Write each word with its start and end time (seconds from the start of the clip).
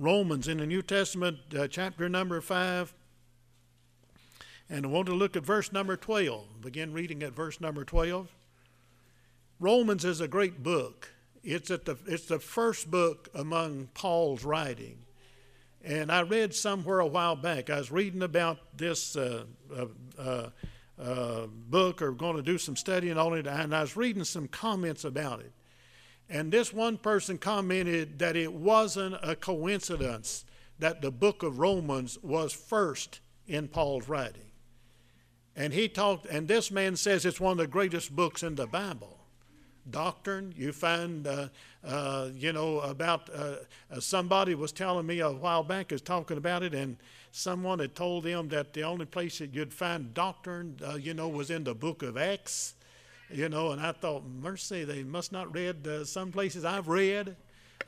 Romans 0.00 0.48
in 0.48 0.56
the 0.56 0.66
New 0.66 0.80
Testament, 0.80 1.36
uh, 1.54 1.68
chapter 1.68 2.08
number 2.08 2.40
5. 2.40 2.94
And 4.70 4.86
I 4.86 4.88
want 4.88 5.06
to 5.08 5.14
look 5.14 5.36
at 5.36 5.44
verse 5.44 5.72
number 5.72 5.94
12. 5.94 6.62
Begin 6.62 6.94
reading 6.94 7.22
at 7.22 7.34
verse 7.34 7.60
number 7.60 7.84
12. 7.84 8.34
Romans 9.58 10.06
is 10.06 10.22
a 10.22 10.26
great 10.26 10.62
book. 10.62 11.12
It's, 11.44 11.70
at 11.70 11.84
the, 11.84 11.98
it's 12.06 12.24
the 12.24 12.38
first 12.38 12.90
book 12.90 13.28
among 13.34 13.90
Paul's 13.92 14.42
writing. 14.42 15.00
And 15.84 16.10
I 16.10 16.22
read 16.22 16.54
somewhere 16.54 17.00
a 17.00 17.06
while 17.06 17.36
back, 17.36 17.68
I 17.68 17.76
was 17.76 17.92
reading 17.92 18.22
about 18.22 18.58
this 18.74 19.16
uh, 19.16 19.44
uh, 19.74 19.86
uh, 20.18 20.48
uh 20.98 21.46
book 21.46 22.00
or 22.00 22.12
going 22.12 22.36
to 22.36 22.42
do 22.42 22.56
some 22.56 22.76
studying 22.76 23.18
on 23.18 23.36
it, 23.36 23.46
and 23.46 23.74
I 23.74 23.82
was 23.82 23.96
reading 23.96 24.24
some 24.24 24.48
comments 24.48 25.04
about 25.04 25.40
it. 25.40 25.52
And 26.30 26.52
this 26.52 26.72
one 26.72 26.96
person 26.96 27.38
commented 27.38 28.20
that 28.20 28.36
it 28.36 28.52
wasn't 28.52 29.16
a 29.20 29.34
coincidence 29.34 30.44
that 30.78 31.02
the 31.02 31.10
book 31.10 31.42
of 31.42 31.58
Romans 31.58 32.18
was 32.22 32.52
first 32.52 33.18
in 33.48 33.66
Paul's 33.66 34.08
writing. 34.08 34.50
And 35.56 35.74
he 35.74 35.88
talked, 35.88 36.26
and 36.26 36.46
this 36.46 36.70
man 36.70 36.94
says 36.94 37.24
it's 37.24 37.40
one 37.40 37.52
of 37.52 37.58
the 37.58 37.66
greatest 37.66 38.14
books 38.14 38.44
in 38.44 38.54
the 38.54 38.68
Bible. 38.68 39.18
Doctrine, 39.90 40.54
you 40.56 40.72
find, 40.72 41.26
uh, 41.26 41.48
uh, 41.84 42.28
you 42.32 42.52
know, 42.52 42.78
about 42.80 43.28
uh, 43.34 43.56
uh 43.90 43.98
somebody 43.98 44.54
was 44.54 44.70
telling 44.70 45.06
me 45.06 45.18
a 45.18 45.30
while 45.30 45.64
back, 45.64 45.90
is 45.90 46.00
talking 46.00 46.36
about 46.36 46.62
it, 46.62 46.74
and 46.74 46.96
someone 47.32 47.80
had 47.80 47.96
told 47.96 48.22
them 48.22 48.48
that 48.50 48.72
the 48.72 48.84
only 48.84 49.06
place 49.06 49.38
that 49.38 49.52
you'd 49.52 49.74
find 49.74 50.14
doctrine, 50.14 50.78
uh, 50.86 50.94
you 50.94 51.12
know, 51.12 51.28
was 51.28 51.50
in 51.50 51.64
the 51.64 51.74
book 51.74 52.04
of 52.04 52.16
Acts 52.16 52.74
you 53.32 53.48
know, 53.48 53.72
and 53.72 53.80
I 53.80 53.92
thought, 53.92 54.24
mercy, 54.24 54.84
they 54.84 55.02
must 55.02 55.32
not 55.32 55.52
read 55.54 55.86
uh, 55.86 56.04
some 56.04 56.32
places 56.32 56.64
I've 56.64 56.88
read. 56.88 57.36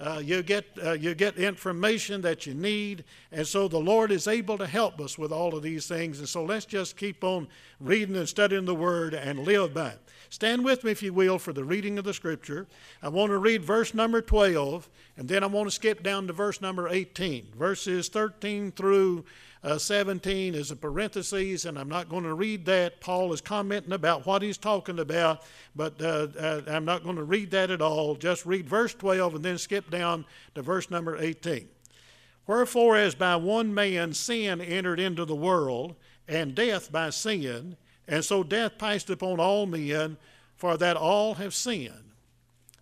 Uh, 0.00 0.20
you 0.24 0.42
get 0.42 0.64
uh, 0.84 0.92
you 0.92 1.14
get 1.14 1.36
information 1.36 2.22
that 2.22 2.46
you 2.46 2.54
need, 2.54 3.04
and 3.30 3.46
so 3.46 3.68
the 3.68 3.78
Lord 3.78 4.10
is 4.10 4.26
able 4.26 4.58
to 4.58 4.66
help 4.66 5.00
us 5.00 5.18
with 5.18 5.30
all 5.30 5.54
of 5.54 5.62
these 5.62 5.86
things. 5.86 6.18
And 6.18 6.28
so 6.28 6.44
let's 6.44 6.64
just 6.64 6.96
keep 6.96 7.22
on 7.22 7.46
reading 7.78 8.16
and 8.16 8.28
studying 8.28 8.64
the 8.64 8.74
Word 8.74 9.14
and 9.14 9.40
live 9.40 9.74
by 9.74 9.90
it. 9.90 10.00
Stand 10.30 10.64
with 10.64 10.82
me, 10.82 10.90
if 10.90 11.02
you 11.02 11.12
will, 11.12 11.38
for 11.38 11.52
the 11.52 11.62
reading 11.62 11.98
of 11.98 12.04
the 12.04 12.14
Scripture. 12.14 12.66
I 13.02 13.10
want 13.10 13.30
to 13.30 13.38
read 13.38 13.62
verse 13.62 13.92
number 13.92 14.22
12, 14.22 14.88
and 15.18 15.28
then 15.28 15.44
I 15.44 15.46
want 15.46 15.68
to 15.68 15.70
skip 15.70 16.02
down 16.02 16.26
to 16.26 16.32
verse 16.32 16.60
number 16.60 16.88
18. 16.88 17.52
Verses 17.54 18.08
13 18.08 18.72
through 18.72 19.24
uh, 19.64 19.78
17 19.78 20.54
is 20.54 20.72
a 20.72 20.76
parenthesis, 20.76 21.64
and 21.64 21.78
I'm 21.78 21.88
not 21.88 22.08
going 22.08 22.24
to 22.24 22.34
read 22.34 22.64
that. 22.66 23.00
Paul 23.00 23.32
is 23.32 23.40
commenting 23.40 23.92
about 23.92 24.26
what 24.26 24.42
he's 24.42 24.58
talking 24.58 24.98
about, 24.98 25.44
but 25.76 26.00
uh, 26.02 26.26
uh, 26.38 26.62
I'm 26.66 26.84
not 26.84 27.04
going 27.04 27.16
to 27.16 27.24
read 27.24 27.52
that 27.52 27.70
at 27.70 27.80
all. 27.80 28.16
Just 28.16 28.44
read 28.44 28.68
verse 28.68 28.92
12 28.94 29.36
and 29.36 29.44
then 29.44 29.58
skip 29.58 29.88
down 29.88 30.24
to 30.56 30.62
verse 30.62 30.90
number 30.90 31.16
18. 31.16 31.68
Wherefore, 32.46 32.96
as 32.96 33.14
by 33.14 33.36
one 33.36 33.72
man 33.72 34.12
sin 34.12 34.60
entered 34.60 34.98
into 34.98 35.24
the 35.24 35.36
world, 35.36 35.94
and 36.26 36.54
death 36.54 36.90
by 36.90 37.10
sin, 37.10 37.76
and 38.08 38.24
so 38.24 38.42
death 38.42 38.78
passed 38.78 39.10
upon 39.10 39.38
all 39.38 39.66
men, 39.66 40.16
for 40.56 40.76
that 40.76 40.96
all 40.96 41.34
have 41.34 41.54
sinned. 41.54 42.12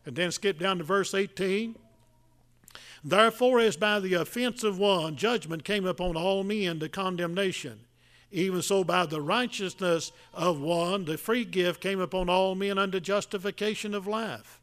And 0.06 0.16
then 0.16 0.32
skip 0.32 0.58
down 0.58 0.78
to 0.78 0.84
verse 0.84 1.12
18. 1.12 1.76
Therefore, 3.02 3.60
as 3.60 3.76
by 3.76 3.98
the 4.00 4.14
offense 4.14 4.62
of 4.62 4.78
one 4.78 5.16
judgment 5.16 5.64
came 5.64 5.86
upon 5.86 6.16
all 6.16 6.44
men 6.44 6.80
to 6.80 6.88
condemnation, 6.88 7.80
even 8.30 8.60
so 8.60 8.84
by 8.84 9.06
the 9.06 9.22
righteousness 9.22 10.12
of 10.34 10.60
one 10.60 11.06
the 11.06 11.16
free 11.16 11.44
gift 11.44 11.80
came 11.80 12.00
upon 12.00 12.28
all 12.28 12.54
men 12.54 12.76
unto 12.76 13.00
justification 13.00 13.94
of 13.94 14.06
life. 14.06 14.60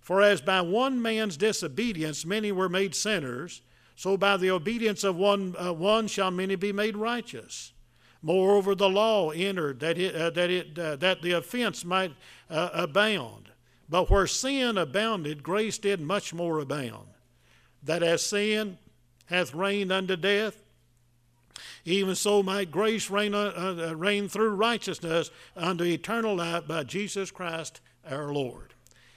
For 0.00 0.22
as 0.22 0.40
by 0.40 0.60
one 0.60 1.02
man's 1.02 1.36
disobedience 1.36 2.24
many 2.24 2.52
were 2.52 2.68
made 2.68 2.94
sinners, 2.94 3.60
so 3.96 4.16
by 4.16 4.36
the 4.36 4.50
obedience 4.50 5.02
of 5.02 5.16
one, 5.16 5.56
uh, 5.58 5.72
one 5.72 6.06
shall 6.06 6.30
many 6.30 6.54
be 6.54 6.72
made 6.72 6.96
righteous. 6.96 7.72
Moreover, 8.22 8.74
the 8.74 8.88
law 8.88 9.30
entered 9.30 9.80
that, 9.80 9.98
it, 9.98 10.14
uh, 10.14 10.30
that, 10.30 10.50
it, 10.50 10.78
uh, 10.78 10.96
that 10.96 11.22
the 11.22 11.32
offense 11.32 11.84
might 11.84 12.12
uh, 12.48 12.70
abound. 12.72 13.50
But 13.88 14.08
where 14.10 14.26
sin 14.26 14.78
abounded, 14.78 15.42
grace 15.42 15.76
did 15.76 16.00
much 16.00 16.32
more 16.32 16.58
abound 16.60 17.13
that 17.84 18.02
as 18.02 18.24
sin 18.24 18.78
hath 19.26 19.54
reigned 19.54 19.92
unto 19.92 20.16
death, 20.16 20.56
even 21.84 22.14
so 22.14 22.42
might 22.42 22.70
grace 22.70 23.10
reign, 23.10 23.34
uh, 23.34 23.76
uh, 23.90 23.94
reign 23.94 24.28
through 24.28 24.54
righteousness 24.54 25.30
unto 25.56 25.84
eternal 25.84 26.36
life 26.36 26.66
by 26.66 26.82
Jesus 26.82 27.30
Christ 27.30 27.80
our 28.08 28.32
Lord. 28.32 28.74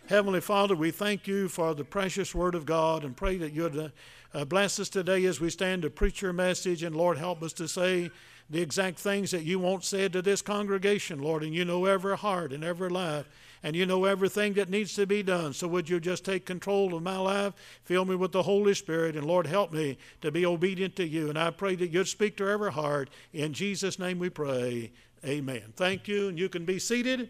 Heavenly 0.08 0.42
Father, 0.42 0.76
we 0.76 0.92
thank 0.92 1.28
you 1.28 1.50
for 1.50 1.74
the 1.74 1.84
precious 1.84 2.34
word 2.34 2.56
of 2.56 2.66
God 2.66 3.04
and 3.04 3.16
pray 3.16 3.38
that 3.38 3.54
you'd 3.54 3.92
uh, 4.34 4.46
bless 4.46 4.80
us 4.80 4.90
today 4.90 5.26
as 5.26 5.42
we 5.42 5.50
stand 5.50 5.82
to 5.82 5.90
preach 5.90 6.22
your 6.22 6.34
message. 6.34 6.84
And 6.84 6.96
Lord, 6.96 7.18
help 7.18 7.44
us 7.44 7.54
to 7.54 7.68
say 7.68 8.10
the 8.50 8.62
exact 8.62 9.00
things 9.00 9.32
that 9.32 9.44
you 9.44 9.60
want 9.60 9.84
said 9.84 10.14
to 10.14 10.22
this 10.22 10.42
congregation, 10.42 11.22
Lord. 11.22 11.44
And 11.44 11.54
you 11.54 11.66
know 11.66 11.86
every 11.86 12.18
heart 12.18 12.54
and 12.54 12.64
every 12.64 12.90
life 12.90 13.28
and 13.64 13.76
you 13.76 13.86
know 13.86 14.06
everything 14.06 14.54
that 14.54 14.70
needs 14.70 14.94
to 14.96 15.06
be 15.06 15.24
done. 15.24 15.54
So 15.54 15.68
would 15.68 15.90
you 15.90 16.00
just 16.00 16.26
take 16.26 16.46
control 16.46 16.94
of 16.94 17.04
my 17.04 17.18
life, 17.18 17.54
fill 17.84 18.06
me 18.06 18.16
with 18.16 18.32
the 18.32 18.44
Holy 18.44 18.74
Spirit, 18.74 19.16
and 19.16 19.26
Lord, 19.26 19.48
help 19.48 19.74
me 19.74 19.98
to 20.22 20.32
be 20.32 20.46
obedient 20.46 20.96
to 20.98 21.08
you. 21.08 21.30
And 21.30 21.38
I 21.38 21.50
pray 21.52 21.76
that 21.76 21.92
you'd 21.92 22.08
speak 22.08 22.38
to 22.38 22.48
every 22.48 22.72
heart. 22.72 23.10
In 23.34 23.54
Jesus' 23.54 24.00
name 24.00 24.20
we 24.20 24.30
pray. 24.30 24.92
Amen. 25.26 25.74
Thank 25.76 26.08
you, 26.08 26.30
and 26.30 26.40
you 26.40 26.50
can 26.50 26.66
be 26.66 26.80
seated. 26.80 27.30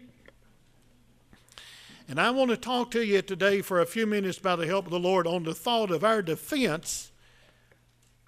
And 2.08 2.18
I 2.20 2.30
want 2.30 2.50
to 2.50 2.56
talk 2.56 2.90
to 2.92 3.04
you 3.04 3.20
today 3.20 3.60
for 3.60 3.80
a 3.80 3.86
few 3.86 4.06
minutes 4.06 4.38
by 4.38 4.56
the 4.56 4.66
help 4.66 4.86
of 4.86 4.92
the 4.92 4.98
Lord 4.98 5.26
on 5.26 5.42
the 5.42 5.54
thought 5.54 5.90
of 5.90 6.04
our 6.04 6.22
defense 6.22 7.10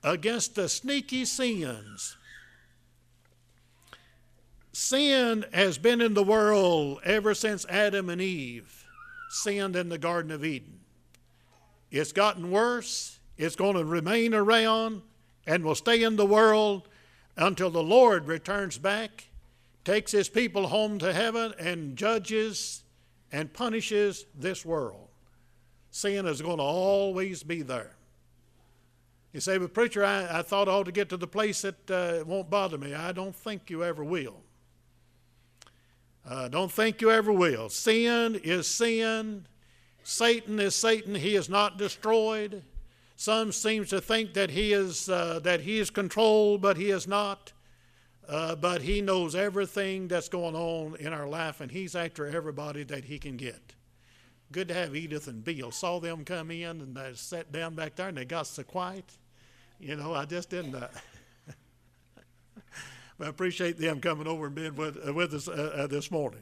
against 0.03 0.55
the 0.55 0.69
sneaky 0.69 1.25
sins 1.25 2.17
Sin 4.81 5.45
has 5.53 5.77
been 5.77 6.01
in 6.01 6.15
the 6.15 6.23
world 6.23 7.01
ever 7.05 7.35
since 7.35 7.67
Adam 7.69 8.09
and 8.09 8.19
Eve 8.19 8.87
sinned 9.29 9.77
in 9.77 9.91
the 9.91 9.99
Garden 9.99 10.31
of 10.31 10.43
Eden. 10.43 10.81
It's 11.91 12.13
gotten 12.13 12.51
worse. 12.51 13.19
It's 13.37 13.57
going 13.57 13.77
to 13.77 13.85
remain 13.85 14.33
around 14.33 15.03
and 15.47 15.65
will 15.65 15.75
stay 15.75 16.03
in 16.03 16.17
the 16.17 16.25
world 16.25 16.89
until 17.37 17.69
the 17.69 17.83
Lord 17.83 18.27
returns 18.27 18.79
back, 18.79 19.29
takes 19.85 20.13
his 20.13 20.31
people 20.31 20.69
home 20.69 20.99
to 21.01 21.13
heaven, 21.13 21.53
and 21.59 21.95
judges 21.95 22.83
and 23.31 23.53
punishes 23.53 24.25
this 24.35 24.65
world. 24.65 25.09
Sin 25.91 26.25
is 26.25 26.41
going 26.41 26.57
to 26.57 26.63
always 26.63 27.43
be 27.43 27.61
there. 27.61 27.97
You 29.35 29.41
say, 29.41 29.59
but 29.59 29.75
preacher, 29.75 30.07
I, 30.07 30.39
I 30.39 30.43
thought 30.43 30.71
I 30.71 30.73
ought 30.73 30.87
to 30.87 30.93
get 30.93 31.11
to 31.11 31.19
the 31.19 31.27
place 31.27 31.61
that 31.61 31.91
uh, 31.91 32.25
won't 32.25 32.49
bother 32.49 32.79
me. 32.79 32.95
I 32.95 33.13
don't 33.13 33.37
think 33.37 33.69
you 33.69 33.85
ever 33.85 34.03
will. 34.03 34.43
Uh, 36.29 36.49
don't 36.49 36.71
think 36.71 37.01
you 37.01 37.11
ever 37.11 37.33
will. 37.33 37.69
Sin 37.69 38.41
is 38.43 38.67
sin. 38.67 39.47
Satan 40.03 40.59
is 40.59 40.75
Satan. 40.75 41.15
He 41.15 41.35
is 41.35 41.49
not 41.49 41.79
destroyed. 41.79 42.63
Some 43.17 43.53
seems 43.53 43.91
to 43.91 44.01
think 44.01 44.35
that 44.35 44.51
he 44.51 44.73
is 44.73 45.09
uh, 45.09 45.41
that 45.41 45.61
he 45.61 45.79
is 45.79 45.91
controlled, 45.91 46.63
but 46.63 46.77
he 46.77 46.91
is 46.91 47.07
not. 47.07 47.53
Uh, 48.29 48.55
but 48.55 48.81
he 48.83 49.01
knows 49.01 49.35
everything 49.35 50.07
that's 50.07 50.29
going 50.29 50.55
on 50.55 50.95
in 51.01 51.13
our 51.13 51.27
life, 51.27 51.61
and 51.61 51.71
he's 51.71 51.97
after 51.97 52.27
everybody 52.27 52.85
that 52.85 53.05
he 53.05 53.19
can 53.19 53.37
get. 53.37 53.75
Good 54.53 54.69
to 54.69 54.75
have 54.75 54.95
Edith 54.95 55.27
and 55.27 55.45
Bill. 55.45 55.71
Saw 55.71 56.01
them 56.01 56.25
come 56.25 56.51
in, 56.51 56.81
and 56.81 56.97
they 56.97 57.13
sat 57.15 57.51
down 57.51 57.75
back 57.75 57.97
there, 57.97 58.09
and 58.09 58.17
they 58.17 58.25
got 58.25 58.47
so 58.47 58.63
quiet. 58.63 59.05
You 59.81 59.97
know, 59.97 60.15
I 60.15 60.27
just 60.27 60.51
didn't. 60.51 60.77
Uh, 63.21 63.25
I 63.25 63.29
appreciate 63.29 63.79
them 63.79 64.01
coming 64.01 64.27
over 64.27 64.47
and 64.47 64.55
being 64.55 64.75
with, 64.75 64.97
uh, 65.07 65.13
with 65.13 65.35
us 65.35 65.49
uh, 65.49 65.73
uh, 65.75 65.87
this 65.87 66.11
morning. 66.11 66.41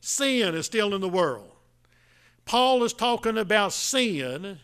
Sin 0.00 0.54
is 0.54 0.66
still 0.66 0.94
in 0.94 1.00
the 1.00 1.08
world. 1.08 1.50
Paul 2.44 2.82
is 2.84 2.92
talking 2.92 3.38
about 3.38 3.72
sin, 3.72 4.58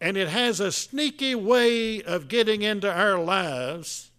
and 0.00 0.16
it 0.16 0.28
has 0.28 0.60
a 0.60 0.72
sneaky 0.72 1.34
way 1.34 2.02
of 2.02 2.28
getting 2.28 2.62
into 2.62 2.90
our 2.90 3.18
lives, 3.18 4.10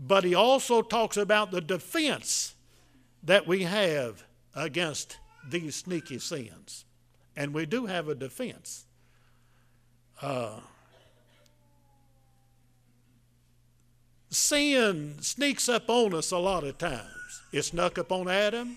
but 0.00 0.22
he 0.22 0.34
also 0.34 0.82
talks 0.82 1.16
about 1.16 1.50
the 1.50 1.60
defense 1.60 2.54
that 3.22 3.46
we 3.46 3.64
have 3.64 4.24
against 4.54 5.18
these 5.48 5.74
sneaky 5.74 6.18
sins. 6.18 6.84
And 7.34 7.54
we 7.54 7.66
do 7.66 7.86
have 7.86 8.08
a 8.08 8.14
defense. 8.14 8.86
Uh, 10.20 10.60
sin 14.30 15.16
sneaks 15.20 15.68
up 15.68 15.88
on 15.88 16.14
us 16.14 16.30
a 16.30 16.38
lot 16.38 16.64
of 16.64 16.78
times. 16.78 17.42
It 17.52 17.62
snuck 17.62 17.98
up 17.98 18.12
on 18.12 18.28
Adam 18.28 18.76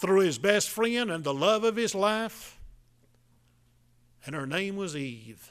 through 0.00 0.20
his 0.20 0.38
best 0.38 0.68
friend 0.68 1.10
and 1.10 1.24
the 1.24 1.34
love 1.34 1.64
of 1.64 1.76
his 1.76 1.94
life, 1.94 2.58
and 4.24 4.34
her 4.34 4.46
name 4.46 4.76
was 4.76 4.96
Eve. 4.96 5.50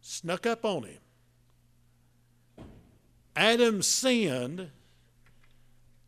Snuck 0.00 0.46
up 0.46 0.64
on 0.64 0.84
him. 0.84 0.98
Adam 3.34 3.82
sinned, 3.82 4.70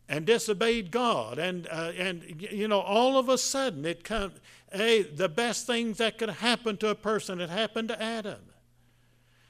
and 0.08 0.26
disobeyed 0.26 0.90
God. 0.90 1.38
And, 1.38 1.66
uh, 1.70 1.92
and 1.96 2.46
you 2.50 2.68
know, 2.68 2.80
all 2.80 3.18
of 3.18 3.28
a 3.28 3.38
sudden 3.38 3.84
it 3.84 4.04
comes, 4.04 4.38
hey, 4.72 5.02
the 5.02 5.28
best 5.28 5.66
things 5.66 5.98
that 5.98 6.18
could 6.18 6.30
happen 6.30 6.76
to 6.78 6.88
a 6.88 6.94
person 6.94 7.38
had 7.38 7.50
happened 7.50 7.88
to 7.88 8.02
Adam. 8.02 8.40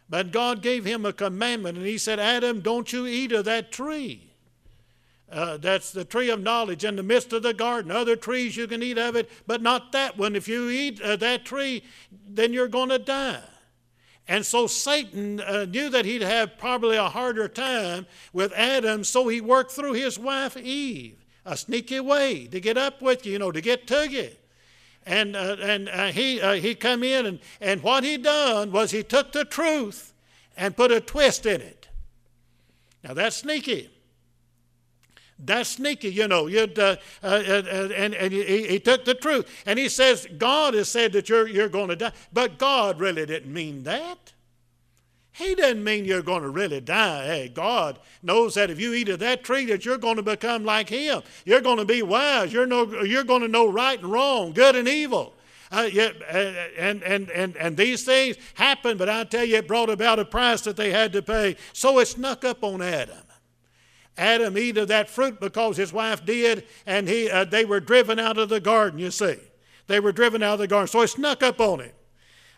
But 0.09 0.33
God 0.33 0.62
gave 0.62 0.85
him 0.85 1.06
a 1.06 1.12
commandment, 1.12 1.79
and 1.79 1.87
he 1.87 1.99
said, 1.99 2.21
Adam, 2.21 2.61
don't 2.61 2.93
you 2.93 3.06
eat 3.06 3.33
of 3.33 3.47
that 3.47 3.73
tree. 3.73 4.31
Uh, 5.31 5.56
that's 5.56 5.91
the 5.91 6.05
tree 6.05 6.31
of 6.31 6.41
knowledge 6.41 6.85
in 6.85 6.97
the 6.97 7.03
midst 7.03 7.33
of 7.33 7.43
the 7.43 7.55
garden. 7.55 7.91
Other 7.91 8.15
trees 8.15 8.56
you 8.56 8.67
can 8.67 8.83
eat 8.83 8.99
of 8.99 9.17
it, 9.17 9.29
but 9.47 9.62
not 9.62 9.93
that 9.93 10.17
one. 10.17 10.37
If 10.37 10.47
you 10.47 10.69
eat 10.69 11.01
uh, 11.01 11.17
that 11.17 11.45
tree, 11.45 11.83
then 12.29 12.53
you're 12.53 12.69
going 12.69 12.91
to 12.91 12.99
die. 12.99 13.43
And 14.29 14.45
so 14.47 14.67
Satan 14.67 15.41
uh, 15.41 15.65
knew 15.65 15.91
that 15.91 16.05
he'd 16.05 16.23
have 16.23 16.56
probably 16.56 16.97
a 16.97 17.09
harder 17.09 17.49
time 17.49 18.06
with 18.33 18.53
Adam, 18.53 19.05
so 19.05 19.29
he 19.29 19.41
worked 19.41 19.73
through 19.73 19.95
his 19.95 20.19
wife 20.19 20.56
Eve, 20.56 21.25
a 21.45 21.56
sneaky 21.56 22.01
way 22.01 22.47
to 22.47 22.61
get 22.61 22.79
up 22.79 23.03
with 23.03 23.27
you, 23.27 23.33
you 23.33 23.39
know, 23.39 23.53
to 23.53 23.61
get 23.61 23.87
to 23.89 24.09
you. 24.09 24.31
And, 25.06 25.37
uh, 25.37 25.56
and 25.61 25.89
uh, 25.89 26.06
he, 26.06 26.41
uh, 26.41 26.55
he 26.55 26.75
come 26.75 27.03
in, 27.03 27.27
and, 27.27 27.39
and 27.61 27.83
what 27.83 28.05
he 28.05 28.17
done 28.17 28.73
was 28.73 28.91
he 28.91 29.03
took 29.03 29.33
the 29.33 29.45
truth 29.45 30.15
and 30.56 30.77
put 30.77 30.91
a 30.91 31.01
twist 31.01 31.45
in 31.47 31.61
it. 31.61 31.89
Now 33.03 33.12
that's 33.12 33.37
sneaky. 33.37 33.91
That's 35.39 35.71
sneaky, 35.71 36.11
you 36.11 36.29
know. 36.29 36.47
You'd, 36.47 36.79
uh, 36.79 36.97
uh, 37.23 37.27
uh, 37.27 37.89
and 37.95 38.15
and 38.15 38.33
he, 38.33 38.67
he, 38.67 38.81
took 38.81 39.05
the 39.05 39.15
truth. 39.15 39.47
And 39.67 39.79
he 39.79 39.89
says, 39.89 40.27
God 40.39 40.75
has 40.75 40.89
said 40.89 41.12
that 41.12 41.29
you're, 41.29 41.49
you're 41.49 41.69
going 41.69 41.89
to 41.89 41.97
die. 41.97 42.12
But 42.33 42.56
God 42.59 43.01
really 43.01 43.27
didn't 43.27 43.53
mean 43.53 43.83
that. 43.83 44.33
He 45.34 45.56
doesn't 45.56 45.82
mean 45.82 46.04
you're 46.04 46.22
going 46.22 46.42
to 46.42 46.48
really 46.48 46.81
die. 46.81 47.26
Hey, 47.26 47.48
God 47.48 47.98
knows 48.22 48.54
that 48.54 48.70
if 48.70 48.81
you 48.81 48.94
eat 48.94 49.08
of 49.08 49.19
that 49.19 49.42
tree, 49.42 49.64
that 49.66 49.84
you're 49.84 49.98
going 49.98 50.14
to 50.14 50.22
become 50.22 50.64
like 50.64 50.88
Him. 50.88 51.22
You're 51.44 51.60
going 51.60 51.78
to 51.78 51.84
be 51.84 52.02
wise. 52.02 52.52
You're, 52.52 52.66
no, 52.66 53.02
you're 53.02 53.25
going 53.25 53.42
to 53.42 53.48
know 53.48 53.66
right 53.66 54.00
and 54.00 54.10
wrong, 54.10 54.52
good 54.52 54.76
and 54.76 54.86
evil. 54.86 55.34
Uh, 55.72 55.88
yeah, 55.92 56.10
uh, 56.32 56.36
and, 56.78 57.02
and, 57.02 57.31
and, 57.31 57.56
and 57.56 57.76
these 57.76 58.04
things 58.04 58.36
happened, 58.54 58.96
but 58.96 59.08
I 59.08 59.25
tell 59.25 59.44
you, 59.44 59.56
it 59.56 59.66
brought 59.66 59.90
about 59.90 60.20
a 60.20 60.25
price 60.25 60.60
that 60.62 60.76
they 60.76 60.92
had 60.92 61.12
to 61.14 61.22
pay. 61.22 61.56
So 61.72 61.98
it 61.98 62.06
snuck 62.06 62.44
up 62.44 62.62
on 62.62 62.81
Adam. 62.81 63.16
Adam 64.16 64.56
eat 64.56 64.78
of 64.78 64.86
that 64.86 65.10
fruit 65.10 65.40
because 65.40 65.76
his 65.76 65.92
wife 65.92 66.25
did, 66.25 66.64
and 66.86 67.08
he, 67.08 67.28
uh, 67.28 67.44
they 67.44 67.64
were 67.64 67.81
driven 67.81 68.20
out 68.20 68.38
of 68.38 68.50
the 68.50 68.60
garden, 68.60 69.00
you 69.00 69.10
see. 69.10 69.36
They 69.88 69.98
were 69.98 70.12
driven 70.12 70.44
out 70.44 70.54
of 70.54 70.58
the 70.60 70.69
garden. 70.69 70.86
So 70.86 71.00
it 71.00 71.08
snuck 71.08 71.42
up 71.42 71.60
on 71.60 71.81
him. 71.81 71.90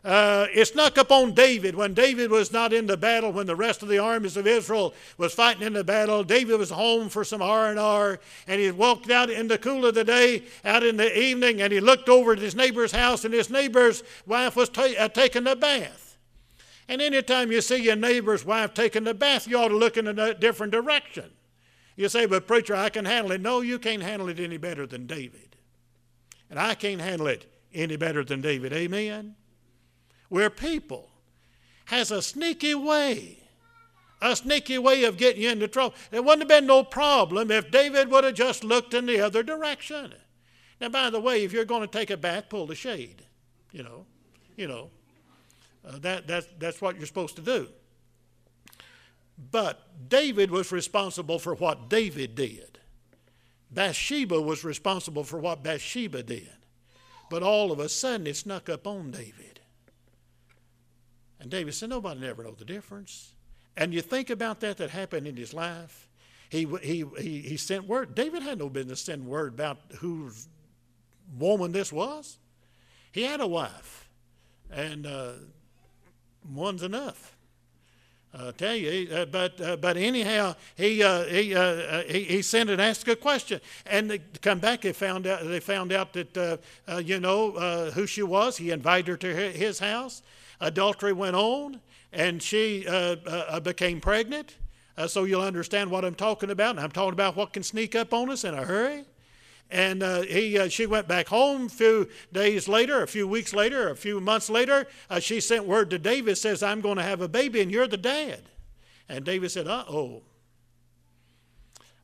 Uh, 0.06 0.46
it 0.54 0.66
snuck 0.66 0.98
up 0.98 1.10
on 1.10 1.32
David 1.32 1.74
when 1.74 1.92
David 1.92 2.30
was 2.30 2.52
not 2.52 2.72
in 2.72 2.86
the 2.86 2.96
battle, 2.96 3.32
when 3.32 3.46
the 3.46 3.56
rest 3.56 3.82
of 3.82 3.88
the 3.88 3.98
armies 3.98 4.36
of 4.36 4.46
Israel 4.46 4.94
was 5.18 5.34
fighting 5.34 5.64
in 5.64 5.72
the 5.72 5.82
battle. 5.82 6.22
David 6.22 6.60
was 6.60 6.70
home 6.70 7.08
for 7.08 7.24
some 7.24 7.42
R&R, 7.42 8.20
and 8.46 8.60
he 8.60 8.70
walked 8.70 9.10
out 9.10 9.30
in 9.30 9.48
the 9.48 9.58
cool 9.58 9.84
of 9.84 9.96
the 9.96 10.04
day, 10.04 10.44
out 10.64 10.84
in 10.84 10.96
the 10.96 11.18
evening, 11.18 11.60
and 11.60 11.72
he 11.72 11.80
looked 11.80 12.08
over 12.08 12.34
at 12.34 12.38
his 12.38 12.54
neighbor's 12.54 12.92
house, 12.92 13.24
and 13.24 13.34
his 13.34 13.50
neighbor's 13.50 14.04
wife 14.26 14.54
was 14.54 14.68
ta- 14.68 14.94
uh, 14.96 15.08
taking 15.08 15.44
a 15.48 15.56
bath. 15.56 16.16
And 16.88 17.02
anytime 17.02 17.50
you 17.50 17.60
see 17.60 17.82
your 17.82 17.96
neighbor's 17.96 18.44
wife 18.44 18.74
taking 18.74 19.08
a 19.08 19.14
bath, 19.14 19.48
you 19.48 19.58
ought 19.58 19.68
to 19.68 19.76
look 19.76 19.96
in 19.96 20.06
a 20.06 20.34
different 20.34 20.70
direction. 20.70 21.32
You 21.96 22.08
say, 22.08 22.26
but 22.26 22.46
preacher, 22.46 22.76
I 22.76 22.90
can 22.90 23.06
handle 23.06 23.32
it. 23.32 23.40
No, 23.40 23.60
you 23.60 23.80
can't 23.80 24.04
handle 24.04 24.28
it 24.28 24.38
any 24.38 24.56
better 24.56 24.86
than 24.86 25.08
David. 25.08 25.56
And 26.48 26.60
I 26.60 26.74
can't 26.76 27.00
handle 27.00 27.26
it 27.26 27.52
any 27.74 27.96
better 27.96 28.22
than 28.22 28.40
David. 28.40 28.72
Amen? 28.72 29.34
Where 30.28 30.50
people 30.50 31.08
has 31.86 32.10
a 32.10 32.22
sneaky 32.22 32.74
way, 32.74 33.38
a 34.20 34.34
sneaky 34.34 34.78
way 34.78 35.04
of 35.04 35.16
getting 35.16 35.42
you 35.42 35.50
into 35.50 35.68
trouble. 35.68 35.94
There 36.10 36.22
wouldn't 36.22 36.42
have 36.42 36.48
been 36.48 36.66
no 36.66 36.82
problem 36.82 37.50
if 37.50 37.70
David 37.70 38.10
would 38.10 38.24
have 38.24 38.34
just 38.34 38.64
looked 38.64 38.94
in 38.94 39.06
the 39.06 39.20
other 39.20 39.42
direction. 39.42 40.14
Now, 40.80 40.88
by 40.88 41.10
the 41.10 41.20
way, 41.20 41.44
if 41.44 41.52
you're 41.52 41.64
going 41.64 41.82
to 41.82 41.86
take 41.86 42.10
a 42.10 42.16
bath, 42.16 42.48
pull 42.48 42.66
the 42.66 42.74
shade. 42.74 43.22
You 43.72 43.82
know, 43.82 44.06
you 44.56 44.66
know, 44.66 44.90
uh, 45.86 45.98
that, 45.98 46.26
that's, 46.26 46.46
that's 46.58 46.80
what 46.80 46.96
you're 46.96 47.06
supposed 47.06 47.36
to 47.36 47.42
do. 47.42 47.68
But 49.50 50.08
David 50.08 50.50
was 50.50 50.72
responsible 50.72 51.38
for 51.38 51.54
what 51.54 51.88
David 51.88 52.34
did. 52.34 52.78
Bathsheba 53.70 54.40
was 54.40 54.64
responsible 54.64 55.24
for 55.24 55.38
what 55.38 55.62
Bathsheba 55.62 56.22
did. 56.22 56.48
But 57.28 57.42
all 57.42 57.72
of 57.72 57.78
a 57.78 57.88
sudden 57.88 58.26
it 58.26 58.36
snuck 58.36 58.68
up 58.68 58.86
on 58.86 59.10
David. 59.10 59.55
And 61.40 61.50
David 61.50 61.74
said, 61.74 61.90
Nobody 61.90 62.20
never 62.20 62.42
know 62.42 62.52
the 62.52 62.64
difference. 62.64 63.32
And 63.76 63.92
you 63.92 64.00
think 64.00 64.30
about 64.30 64.60
that 64.60 64.78
that 64.78 64.90
happened 64.90 65.26
in 65.26 65.36
his 65.36 65.52
life. 65.52 66.08
He, 66.48 66.66
he, 66.82 67.04
he, 67.18 67.40
he 67.40 67.56
sent 67.56 67.86
word. 67.86 68.14
David 68.14 68.42
had 68.42 68.58
no 68.58 68.68
business 68.68 69.00
sending 69.00 69.28
word 69.28 69.54
about 69.54 69.78
whose 69.98 70.48
woman 71.38 71.72
this 71.72 71.92
was. 71.92 72.38
He 73.12 73.22
had 73.22 73.40
a 73.40 73.46
wife, 73.46 74.08
and 74.70 75.06
uh, 75.06 75.32
one's 76.48 76.82
enough. 76.82 77.36
Uh, 78.34 78.52
tell 78.52 78.74
you, 78.74 79.08
uh, 79.14 79.24
but 79.24 79.58
uh, 79.62 79.76
but 79.76 79.96
anyhow, 79.96 80.54
he 80.76 81.02
uh, 81.02 81.24
he, 81.24 81.54
uh, 81.54 81.60
uh, 81.62 82.02
he, 82.02 82.24
he 82.24 82.42
sent 82.42 82.68
and 82.68 82.82
asked 82.82 83.08
a 83.08 83.16
question, 83.16 83.60
and 83.86 84.10
they 84.10 84.18
come 84.42 84.58
back. 84.58 84.82
They 84.82 84.92
found 84.92 85.26
out 85.26 85.42
they 85.42 85.60
found 85.60 85.90
out 85.90 86.12
that 86.12 86.60
you 87.02 87.18
know 87.18 87.52
who 87.94 88.06
she 88.06 88.22
was. 88.22 88.58
He 88.58 88.70
invited 88.70 89.08
her 89.08 89.16
to 89.16 89.34
his 89.34 89.78
house. 89.78 90.22
Adultery 90.60 91.12
went 91.12 91.36
on, 91.36 91.80
and 92.12 92.42
she 92.42 92.86
became 93.62 94.00
pregnant. 94.00 94.56
so 95.06 95.24
you'll 95.24 95.42
understand 95.42 95.90
what 95.90 96.04
I'm 96.04 96.14
talking 96.14 96.50
about. 96.50 96.70
And 96.70 96.80
I'm 96.80 96.90
talking 96.90 97.12
about 97.12 97.36
what 97.36 97.52
can 97.52 97.62
sneak 97.62 97.94
up 97.94 98.14
on 98.14 98.30
us 98.30 98.44
in 98.44 98.54
a 98.54 98.64
hurry. 98.64 99.04
And 99.70 100.02
uh, 100.02 100.22
he, 100.22 100.58
uh, 100.58 100.68
she 100.68 100.86
went 100.86 101.08
back 101.08 101.26
home 101.28 101.66
a 101.66 101.68
few 101.68 102.08
days 102.32 102.68
later, 102.68 103.02
a 103.02 103.08
few 103.08 103.26
weeks 103.26 103.52
later, 103.52 103.88
a 103.90 103.96
few 103.96 104.20
months 104.20 104.48
later. 104.48 104.86
Uh, 105.10 105.18
she 105.18 105.40
sent 105.40 105.66
word 105.66 105.90
to 105.90 105.98
David, 105.98 106.38
says, 106.38 106.62
I'm 106.62 106.80
going 106.80 106.98
to 106.98 107.02
have 107.02 107.20
a 107.20 107.28
baby 107.28 107.60
and 107.60 107.70
you're 107.70 107.88
the 107.88 107.96
dad. 107.96 108.42
And 109.08 109.24
David 109.24 109.50
said, 109.50 109.66
uh 109.66 109.84
oh. 109.88 110.22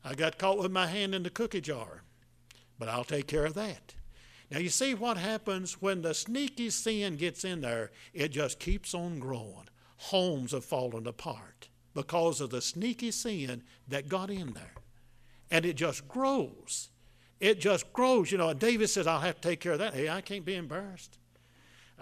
I 0.03 0.15
got 0.15 0.37
caught 0.37 0.57
with 0.57 0.71
my 0.71 0.87
hand 0.87 1.15
in 1.15 1.23
the 1.23 1.29
cookie 1.29 1.61
jar, 1.61 2.03
but 2.77 2.89
I'll 2.89 3.05
take 3.05 3.27
care 3.27 3.45
of 3.45 3.53
that. 3.53 3.95
Now, 4.51 4.59
you 4.59 4.69
see 4.69 4.93
what 4.93 5.17
happens 5.17 5.81
when 5.81 6.01
the 6.01 6.13
sneaky 6.13 6.69
sin 6.69 7.15
gets 7.15 7.43
in 7.43 7.61
there, 7.61 7.91
it 8.13 8.29
just 8.29 8.59
keeps 8.59 8.93
on 8.93 9.19
growing. 9.19 9.67
Homes 9.97 10.51
have 10.51 10.65
fallen 10.65 11.07
apart 11.07 11.69
because 11.93 12.41
of 12.41 12.49
the 12.49 12.61
sneaky 12.61 13.11
sin 13.11 13.63
that 13.87 14.09
got 14.09 14.29
in 14.29 14.53
there. 14.53 14.73
And 15.49 15.65
it 15.65 15.75
just 15.75 16.07
grows 16.07 16.89
it 17.43 17.59
just 17.59 17.91
grows. 17.91 18.31
You 18.31 18.37
know, 18.37 18.49
and 18.49 18.59
David 18.59 18.89
says, 18.89 19.05
I'll 19.05 19.19
have 19.19 19.35
to 19.41 19.49
take 19.49 19.59
care 19.59 19.73
of 19.73 19.79
that. 19.79 19.93
Hey, 19.93 20.09
I 20.09 20.21
can't 20.21 20.45
be 20.45 20.55
embarrassed. 20.55 21.17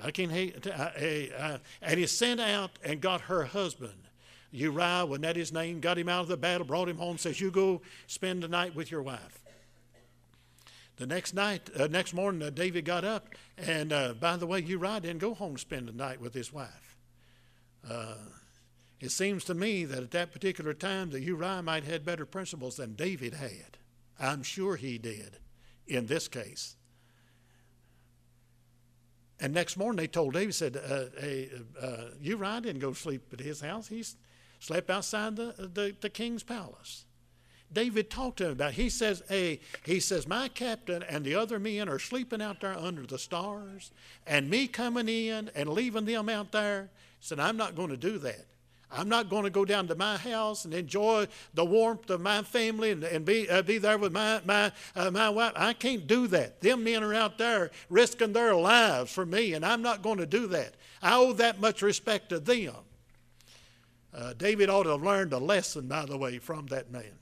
I 0.02 0.12
can't, 0.12 0.32
hey, 0.32 0.54
hey, 0.96 1.32
uh, 1.38 1.58
and 1.82 2.00
he 2.00 2.06
sent 2.06 2.40
out 2.40 2.72
and 2.84 3.02
got 3.02 3.22
her 3.22 3.44
husband. 3.44 4.08
Uriah, 4.52 5.06
wasn't 5.06 5.24
that 5.24 5.36
his 5.36 5.52
name? 5.52 5.80
Got 5.80 5.98
him 5.98 6.10
out 6.10 6.22
of 6.22 6.28
the 6.28 6.38
battle, 6.38 6.66
brought 6.66 6.90
him 6.90 6.98
home, 6.98 7.18
says, 7.18 7.42
You 7.42 7.50
go 7.52 7.82
spend 8.08 8.44
the 8.44 8.48
night 8.48 8.76
with 8.76 8.92
your 8.92 9.02
wife. 9.02 9.41
The 11.02 11.08
next 11.08 11.34
night, 11.34 11.68
uh, 11.76 11.88
next 11.88 12.14
morning, 12.14 12.44
uh, 12.44 12.52
David 12.52 12.86
got 12.86 13.04
up, 13.04 13.30
and 13.58 13.92
uh, 13.92 14.14
by 14.14 14.38
the 14.38 14.46
way, 14.46 14.60
Uriah 14.60 15.00
didn't 15.00 15.18
go 15.18 15.34
home 15.34 15.56
to 15.56 15.60
spend 15.60 15.88
the 15.88 15.94
night 15.94 16.22
with 16.22 16.36
his 16.36 16.54
wife. 16.54 16.96
Uh, 17.90 18.18
it 19.00 19.10
seems 19.10 19.44
to 19.46 19.56
me 19.56 19.84
that 19.84 19.98
at 19.98 20.12
that 20.12 20.32
particular 20.32 20.76
time, 20.76 21.10
that 21.10 21.22
Uriah 21.22 21.64
might 21.64 21.86
have 21.86 21.92
had 21.92 22.06
better 22.06 22.28
principles 22.28 22.76
than 22.76 22.94
David 22.94 23.34
had. 23.34 23.80
I'm 24.20 24.44
sure 24.44 24.76
he 24.76 25.00
did 25.00 25.40
in 25.88 26.06
this 26.06 26.28
case. 26.28 26.76
And 29.40 29.56
next 29.56 29.78
morning 29.78 29.98
they 29.98 30.08
told 30.08 30.36
David, 30.36 30.54
said, 30.54 30.78
uh, 30.78 31.06
hey, 31.20 31.50
uh, 31.82 32.12
Uriah 32.22 32.62
didn't 32.62 32.80
go 32.80 32.94
sleep 32.94 33.24
at 33.34 33.40
his 33.40 33.62
house. 33.62 33.88
He 33.88 34.06
slept 34.60 34.92
outside 34.92 35.36
the, 35.36 35.56
the, 35.58 35.96
the, 36.00 36.12
king's 36.12 36.44
palace. 36.44 37.06
David 37.74 38.10
talked 38.10 38.38
to 38.38 38.46
him 38.46 38.52
about. 38.52 38.74
He 38.74 38.90
says, 38.90 39.24
hey, 39.30 39.60
he 39.86 40.00
says, 40.00 40.28
my 40.28 40.48
captain 40.50 41.04
and 41.04 41.24
the 41.24 41.36
other 41.36 41.60
men 41.60 41.88
are 41.88 42.00
sleeping 42.00 42.42
out 42.42 42.62
there 42.62 42.78
under 42.78 43.06
the 43.06 43.18
stars, 43.18 43.92
and 44.28 44.50
me 44.50 44.68
coming 44.68 45.08
in 45.08 45.50
and 45.56 45.70
leaving 45.70 46.06
them 46.06 46.30
out 46.30 46.52
there. 46.52 46.90
He 47.20 47.28
said, 47.28 47.40
I'm 47.40 47.58
not 47.58 47.76
going 47.76 47.90
to 47.90 47.98
do 47.98 48.18
that. 48.20 48.46
I'm 48.94 49.08
not 49.08 49.30
going 49.30 49.44
to 49.46 49.50
go 49.50 49.64
down 49.64 49.88
to 49.88 49.96
my 49.96 50.18
house 50.18 50.66
and 50.66 50.74
enjoy 50.74 51.28
the 51.54 51.64
warmth 51.64 52.10
of 52.10 52.20
my 52.20 52.42
family 52.42 52.92
and, 52.92 53.04
and 53.06 53.24
be, 53.24 53.50
uh, 53.50 53.62
be 53.62 53.78
there 53.78 53.98
with 53.98 54.12
my, 54.12 54.42
my, 54.44 54.72
uh, 54.96 55.10
my 55.10 55.30
wife. 55.30 55.54
I 55.56 55.72
can't 55.72 56.08
do 56.08 56.28
that. 56.28 56.60
Them 56.60 56.84
men 56.84 57.02
are 57.02 57.14
out 57.14 57.38
there 57.38 57.72
risking 57.90 58.34
their 58.34 58.54
lives 58.54 59.10
for 59.12 59.26
me, 59.26 59.54
and 59.54 59.66
I'm 59.66 59.82
not 59.82 60.02
going 60.02 60.18
to 60.18 60.26
do 60.26 60.48
that. 60.48 60.76
I 61.02 61.16
owe 61.16 61.32
that 61.34 61.62
much 61.62 61.82
respect 61.82 62.30
to 62.30 62.40
them. 62.40 62.76
Uh, 64.14 64.34
David 64.34 64.70
ought 64.70 64.84
to 64.84 64.90
have 64.90 65.04
learned 65.04 65.32
a 65.32 65.38
lesson, 65.38 65.88
by 65.88 66.06
the 66.06 66.18
way, 66.18 66.38
from 66.38 66.68
that 66.68 66.92
man. 66.92 67.14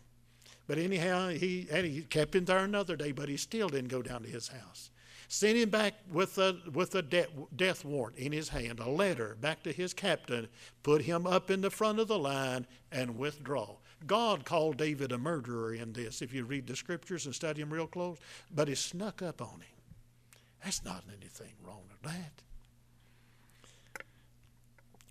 But 0.69 0.77
anyhow, 0.77 1.29
he, 1.29 1.67
and 1.69 1.85
he 1.85 2.03
kept 2.03 2.33
him 2.33 2.45
there 2.45 2.59
another 2.59 2.95
day, 2.95 3.11
but 3.11 3.27
he 3.27 3.35
still 3.35 3.67
didn't 3.67 3.89
go 3.89 4.01
down 4.01 4.23
to 4.23 4.29
his 4.29 4.47
house 4.47 4.91
sent 5.29 5.57
him 5.57 5.69
back 5.69 5.93
with 6.11 6.37
a, 6.39 6.57
with 6.73 6.95
a 6.95 7.03
de- 7.03 7.27
death 7.55 7.85
warrant 7.85 8.17
in 8.17 8.31
his 8.31 8.49
hand, 8.49 8.79
a 8.79 8.89
letter 8.89 9.37
back 9.39 9.61
to 9.63 9.71
his 9.71 9.93
captain, 9.93 10.47
put 10.81 11.03
him 11.03 11.25
up 11.25 11.51
in 11.51 11.61
the 11.61 11.69
front 11.69 11.99
of 11.99 12.07
the 12.07 12.17
line, 12.17 12.65
and 12.91 13.17
withdraw. 13.17 13.75
God 14.07 14.43
called 14.43 14.77
David 14.77 15.11
a 15.11 15.17
murderer 15.17 15.75
in 15.75 15.93
this, 15.93 16.23
if 16.23 16.33
you 16.33 16.45
read 16.45 16.65
the 16.65 16.75
scriptures 16.75 17.27
and 17.27 17.35
study 17.35 17.61
them 17.61 17.71
real 17.71 17.85
close, 17.85 18.17
but 18.53 18.69
it 18.69 18.77
snuck 18.77 19.21
up 19.21 19.39
on 19.39 19.59
him. 19.59 20.41
That's 20.63 20.83
not 20.83 21.03
anything 21.15 21.53
wrong 21.63 21.83
with 21.87 22.11
that. 22.11 22.31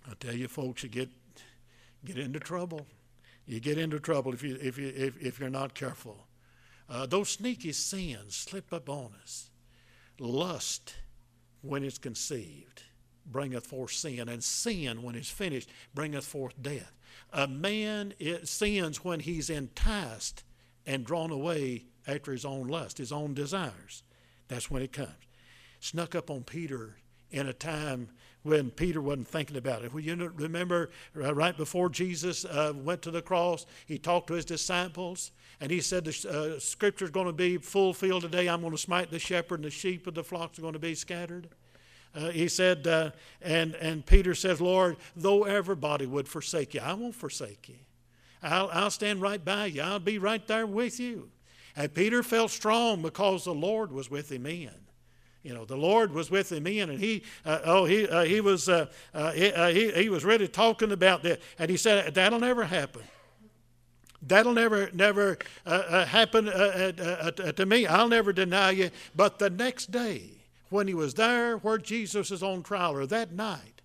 I 0.09 0.13
tell 0.19 0.35
you, 0.35 0.47
folks, 0.47 0.83
you 0.83 0.89
get 0.89 1.09
get 2.03 2.17
into 2.17 2.39
trouble. 2.39 2.85
You 3.49 3.59
get 3.59 3.79
into 3.79 3.99
trouble 3.99 4.31
if 4.31 4.43
you 4.43 4.59
if 4.61 4.77
you 4.77 4.93
if, 4.95 5.19
if 5.19 5.39
you're 5.39 5.49
not 5.49 5.73
careful. 5.73 6.27
Uh, 6.87 7.07
those 7.07 7.29
sneaky 7.29 7.71
sins 7.71 8.35
slip 8.35 8.71
up 8.71 8.87
on 8.87 9.09
us. 9.23 9.49
Lust, 10.19 10.93
when 11.61 11.83
it's 11.83 11.97
conceived, 11.97 12.83
bringeth 13.25 13.65
forth 13.65 13.91
sin, 13.91 14.29
and 14.29 14.43
sin, 14.43 15.01
when 15.01 15.15
it's 15.15 15.31
finished, 15.31 15.71
bringeth 15.95 16.25
forth 16.25 16.53
death. 16.61 16.93
A 17.33 17.47
man 17.47 18.13
sins 18.43 19.03
when 19.03 19.19
he's 19.19 19.49
enticed 19.49 20.43
and 20.85 21.03
drawn 21.03 21.31
away 21.31 21.85
after 22.05 22.31
his 22.31 22.45
own 22.45 22.67
lust, 22.67 22.99
his 22.99 23.11
own 23.11 23.33
desires. 23.33 24.03
That's 24.47 24.69
when 24.69 24.83
it 24.83 24.93
comes. 24.93 25.09
Snuck 25.79 26.13
up 26.13 26.29
on 26.29 26.43
Peter 26.43 26.97
in 27.31 27.47
a 27.47 27.53
time 27.53 28.09
when 28.49 28.71
Peter 28.71 28.99
wasn't 28.99 29.27
thinking 29.27 29.57
about 29.57 29.83
it. 29.83 29.93
Well, 29.93 30.03
you 30.03 30.15
remember 30.35 30.89
right 31.13 31.55
before 31.55 31.87
Jesus 31.89 32.45
uh, 32.45 32.73
went 32.75 33.03
to 33.03 33.11
the 33.11 33.21
cross, 33.21 33.67
he 33.85 33.99
talked 33.99 34.27
to 34.27 34.33
his 34.33 34.45
disciples 34.45 35.31
and 35.61 35.71
he 35.71 35.81
said, 35.81 36.05
The 36.05 36.55
uh, 36.55 36.59
scripture 36.59 37.05
is 37.05 37.11
going 37.11 37.27
to 37.27 37.33
be 37.33 37.57
fulfilled 37.57 38.23
today. 38.23 38.47
I'm 38.47 38.61
going 38.61 38.71
to 38.71 38.77
smite 38.77 39.11
the 39.11 39.19
shepherd, 39.19 39.59
and 39.59 39.65
the 39.65 39.69
sheep 39.69 40.07
of 40.07 40.15
the 40.15 40.23
flocks 40.23 40.57
are 40.57 40.61
going 40.61 40.73
to 40.73 40.79
be 40.79 40.95
scattered. 40.95 41.49
Uh, 42.15 42.29
he 42.29 42.47
said, 42.47 42.87
uh, 42.87 43.11
and, 43.41 43.75
and 43.75 44.03
Peter 44.03 44.33
says, 44.33 44.59
Lord, 44.59 44.97
though 45.15 45.43
everybody 45.43 46.07
would 46.07 46.27
forsake 46.27 46.73
you, 46.73 46.81
I 46.81 46.93
won't 46.93 47.13
forsake 47.13 47.69
you. 47.69 47.75
I'll, 48.41 48.69
I'll 48.71 48.89
stand 48.89 49.21
right 49.21 49.43
by 49.43 49.67
you. 49.67 49.81
I'll 49.81 49.99
be 49.99 50.17
right 50.17 50.45
there 50.47 50.65
with 50.65 50.99
you. 50.99 51.29
And 51.75 51.93
Peter 51.93 52.23
felt 52.23 52.49
strong 52.49 53.03
because 53.03 53.45
the 53.45 53.53
Lord 53.53 53.91
was 53.91 54.09
with 54.09 54.31
him 54.31 54.47
in. 54.47 54.71
You 55.41 55.53
know, 55.53 55.63
the 55.63 55.77
Lord 55.77 56.13
was 56.13 56.29
with 56.29 56.51
him 56.51 56.67
in, 56.67 56.89
and 56.89 56.99
he, 56.99 57.23
uh, 57.45 57.59
oh, 57.63 57.85
he, 57.85 58.07
uh, 58.07 58.23
he 58.23 58.41
was, 58.41 58.67
uh, 58.67 58.87
uh 59.13 59.31
he, 59.31 59.51
uh, 59.51 59.69
he, 59.69 59.91
he 59.91 60.09
was 60.09 60.25
really 60.25 60.49
talking 60.49 60.91
about 60.91 61.23
that, 61.23 61.39
and 61.57 61.71
he 61.71 61.77
said 61.77 62.13
that'll 62.13 62.39
never 62.39 62.65
happen. 62.65 63.03
That'll 64.21 64.53
never, 64.53 64.89
never 64.91 65.37
uh, 65.65 66.05
happen 66.05 66.45
to 66.45 67.65
me. 67.65 67.87
I'll 67.87 68.09
never 68.09 68.33
deny 68.33 68.71
you. 68.71 68.91
But 69.15 69.39
the 69.39 69.49
next 69.49 69.91
day, 69.91 70.23
when 70.69 70.89
he 70.89 70.93
was 70.93 71.13
there 71.13 71.55
where 71.57 71.77
Jesus 71.77 72.29
is 72.29 72.43
on 72.43 72.61
trial, 72.61 72.97
or 72.97 73.05
that 73.05 73.31
night, 73.31 73.81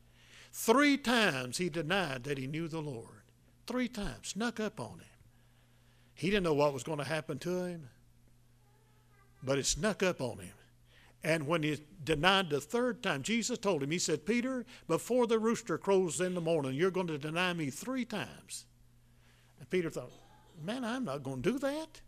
three 0.52 0.98
times 0.98 1.58
he 1.58 1.68
denied 1.68 2.24
that 2.24 2.36
he 2.36 2.48
knew 2.48 2.66
the 2.66 2.80
Lord. 2.80 3.22
Three 3.68 3.88
times, 3.88 4.28
snuck 4.28 4.58
up 4.58 4.80
on 4.80 4.98
him. 4.98 5.14
He 6.14 6.30
didn't 6.30 6.44
know 6.44 6.54
what 6.54 6.74
was 6.74 6.82
going 6.82 6.98
to 6.98 7.04
happen 7.04 7.38
to 7.38 7.64
him, 7.64 7.88
but 9.42 9.58
it 9.58 9.66
snuck 9.66 10.02
up 10.02 10.20
on 10.20 10.38
him. 10.38 10.52
And 11.24 11.46
when 11.46 11.62
he 11.62 11.78
denied 12.04 12.50
the 12.50 12.60
third 12.60 13.02
time, 13.02 13.22
Jesus 13.22 13.58
told 13.58 13.82
him, 13.82 13.90
He 13.90 13.98
said, 13.98 14.26
Peter, 14.26 14.66
before 14.86 15.26
the 15.26 15.38
rooster 15.38 15.78
crows 15.78 16.20
in 16.20 16.34
the 16.34 16.40
morning, 16.40 16.74
you're 16.74 16.90
going 16.90 17.06
to 17.06 17.18
deny 17.18 17.54
me 17.54 17.70
three 17.70 18.04
times. 18.04 18.66
And 19.58 19.68
Peter 19.70 19.88
thought, 19.88 20.12
Man, 20.62 20.84
I'm 20.84 21.04
not 21.04 21.22
going 21.22 21.42
to 21.42 21.52
do 21.52 21.58
that. 21.60 22.02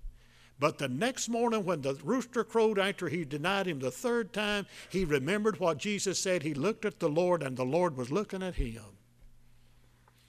But 0.59 0.79
the 0.79 0.89
next 0.89 1.29
morning, 1.29 1.65
when 1.65 1.81
the 1.81 1.95
rooster 1.95 2.45
crowed 2.45 2.79
after 2.79 3.09
he 3.09 3.25
denied 3.25 3.67
him 3.67 3.81
the 3.81 3.91
third 3.91 4.33
time, 4.33 4.67
he 4.91 5.05
remembered 5.05 5.61
what 5.61 5.79
Jesus 5.79 6.19
said. 6.19 6.43
He 6.43 6.55
looked 6.55 6.85
at 6.85 6.99
the 6.99 7.09
Lord, 7.09 7.43
and 7.43 7.57
the 7.57 7.65
Lord 7.65 7.97
was 7.97 8.11
looking 8.11 8.43
at 8.43 8.55
him. 8.55 8.85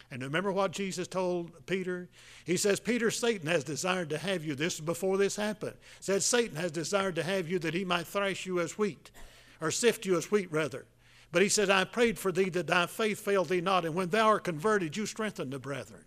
And 0.09 0.23
remember 0.23 0.51
what 0.51 0.71
Jesus 0.71 1.07
told 1.07 1.51
Peter? 1.65 2.07
He 2.45 2.55
says, 2.55 2.79
Peter, 2.79 3.11
Satan 3.11 3.47
has 3.47 3.63
desired 3.63 4.09
to 4.11 4.17
have 4.17 4.45
you. 4.45 4.55
This 4.55 4.75
is 4.75 4.81
before 4.81 5.17
this 5.17 5.35
happened. 5.35 5.75
Said 5.99 6.23
Satan 6.23 6.55
has 6.55 6.71
desired 6.71 7.15
to 7.15 7.23
have 7.23 7.49
you 7.49 7.59
that 7.59 7.73
he 7.73 7.83
might 7.83 8.07
thrash 8.07 8.45
you 8.45 8.59
as 8.59 8.77
wheat, 8.77 9.11
or 9.59 9.69
sift 9.69 10.05
you 10.05 10.17
as 10.17 10.31
wheat, 10.31 10.51
rather. 10.51 10.85
But 11.31 11.41
he 11.41 11.49
said, 11.49 11.69
I 11.69 11.83
prayed 11.83 12.17
for 12.17 12.31
thee 12.31 12.49
that 12.49 12.67
thy 12.67 12.85
faith 12.85 13.19
fail 13.19 13.43
thee 13.43 13.59
not, 13.59 13.83
and 13.83 13.95
when 13.95 14.09
thou 14.09 14.27
art 14.27 14.45
converted, 14.45 14.95
you 14.95 15.05
strengthen 15.05 15.49
the 15.49 15.59
brethren. 15.59 16.05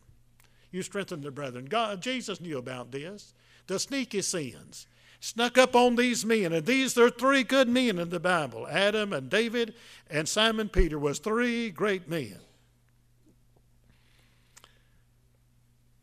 You 0.70 0.82
strengthen 0.82 1.20
the 1.20 1.30
brethren. 1.30 1.66
God, 1.66 2.00
Jesus 2.00 2.40
knew 2.40 2.56
about 2.56 2.92
this. 2.92 3.34
The 3.66 3.78
sneaky 3.78 4.22
sins 4.22 4.86
snuck 5.20 5.58
up 5.58 5.76
on 5.76 5.96
these 5.96 6.24
men, 6.24 6.52
and 6.54 6.64
these 6.64 6.96
are 6.96 7.10
three 7.10 7.42
good 7.42 7.68
men 7.68 7.98
in 7.98 8.08
the 8.08 8.20
Bible. 8.20 8.66
Adam 8.68 9.12
and 9.12 9.28
David 9.28 9.74
and 10.08 10.26
Simon 10.26 10.70
Peter 10.70 10.98
was 10.98 11.18
three 11.18 11.70
great 11.70 12.08
men. 12.08 12.38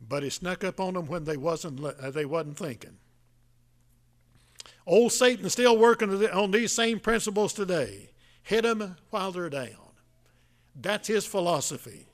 But 0.08 0.24
it 0.24 0.32
snuck 0.32 0.64
up 0.64 0.80
on 0.80 0.94
them 0.94 1.06
when 1.06 1.24
they 1.24 1.36
wasn't 1.36 1.84
uh, 1.84 2.10
they 2.10 2.24
wasn't 2.24 2.56
thinking. 2.56 2.96
Old 4.86 5.12
Satan 5.12 5.44
is 5.44 5.52
still 5.52 5.76
working 5.76 6.26
on 6.28 6.50
these 6.50 6.72
same 6.72 6.98
principles 6.98 7.52
today. 7.52 8.10
Hit 8.42 8.62
them 8.62 8.96
while 9.10 9.32
they're 9.32 9.50
down. 9.50 9.92
That's 10.74 11.08
his 11.08 11.26
philosophy. 11.26 12.06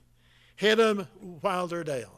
Hit 0.57 0.77
them 0.77 1.07
while 1.41 1.67
they're 1.67 1.85
down. 1.85 2.09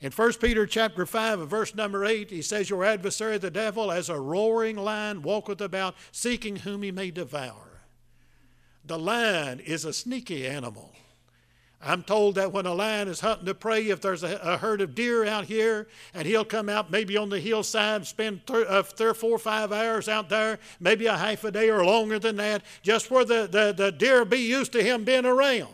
In 0.00 0.12
1 0.12 0.32
Peter 0.34 0.66
chapter 0.66 1.06
5 1.06 1.40
and 1.40 1.48
verse 1.48 1.74
number 1.74 2.04
8, 2.04 2.30
he 2.30 2.42
says, 2.42 2.68
Your 2.68 2.84
adversary 2.84 3.38
the 3.38 3.50
devil 3.50 3.90
as 3.90 4.10
a 4.10 4.20
roaring 4.20 4.76
lion 4.76 5.22
walketh 5.22 5.62
about, 5.62 5.94
seeking 6.12 6.56
whom 6.56 6.82
he 6.82 6.90
may 6.90 7.10
devour. 7.10 7.80
The 8.84 8.98
lion 8.98 9.60
is 9.60 9.86
a 9.86 9.94
sneaky 9.94 10.46
animal. 10.46 10.94
I'm 11.84 12.02
told 12.02 12.36
that 12.36 12.52
when 12.52 12.66
a 12.66 12.74
lion 12.74 13.08
is 13.08 13.20
hunting 13.20 13.46
to 13.46 13.54
prey, 13.54 13.88
if 13.88 14.00
there's 14.00 14.22
a, 14.22 14.38
a 14.42 14.56
herd 14.56 14.80
of 14.80 14.94
deer 14.94 15.24
out 15.26 15.44
here, 15.44 15.86
and 16.14 16.26
he'll 16.26 16.44
come 16.44 16.68
out 16.68 16.90
maybe 16.90 17.16
on 17.16 17.28
the 17.28 17.38
hillside, 17.38 18.06
spend 18.06 18.46
th- 18.46 18.66
uh, 18.66 18.82
three 18.82 19.08
or 19.08 19.14
four 19.14 19.32
or 19.32 19.38
five 19.38 19.72
hours 19.72 20.08
out 20.08 20.28
there, 20.28 20.58
maybe 20.80 21.06
a 21.06 21.16
half 21.16 21.44
a 21.44 21.50
day 21.50 21.68
or 21.68 21.84
longer 21.84 22.18
than 22.18 22.36
that, 22.36 22.62
just 22.82 23.10
where 23.10 23.24
the, 23.24 23.46
the, 23.50 23.74
the 23.76 23.92
deer 23.92 24.24
be 24.24 24.38
used 24.38 24.72
to 24.72 24.82
him 24.82 25.04
being 25.04 25.26
around 25.26 25.68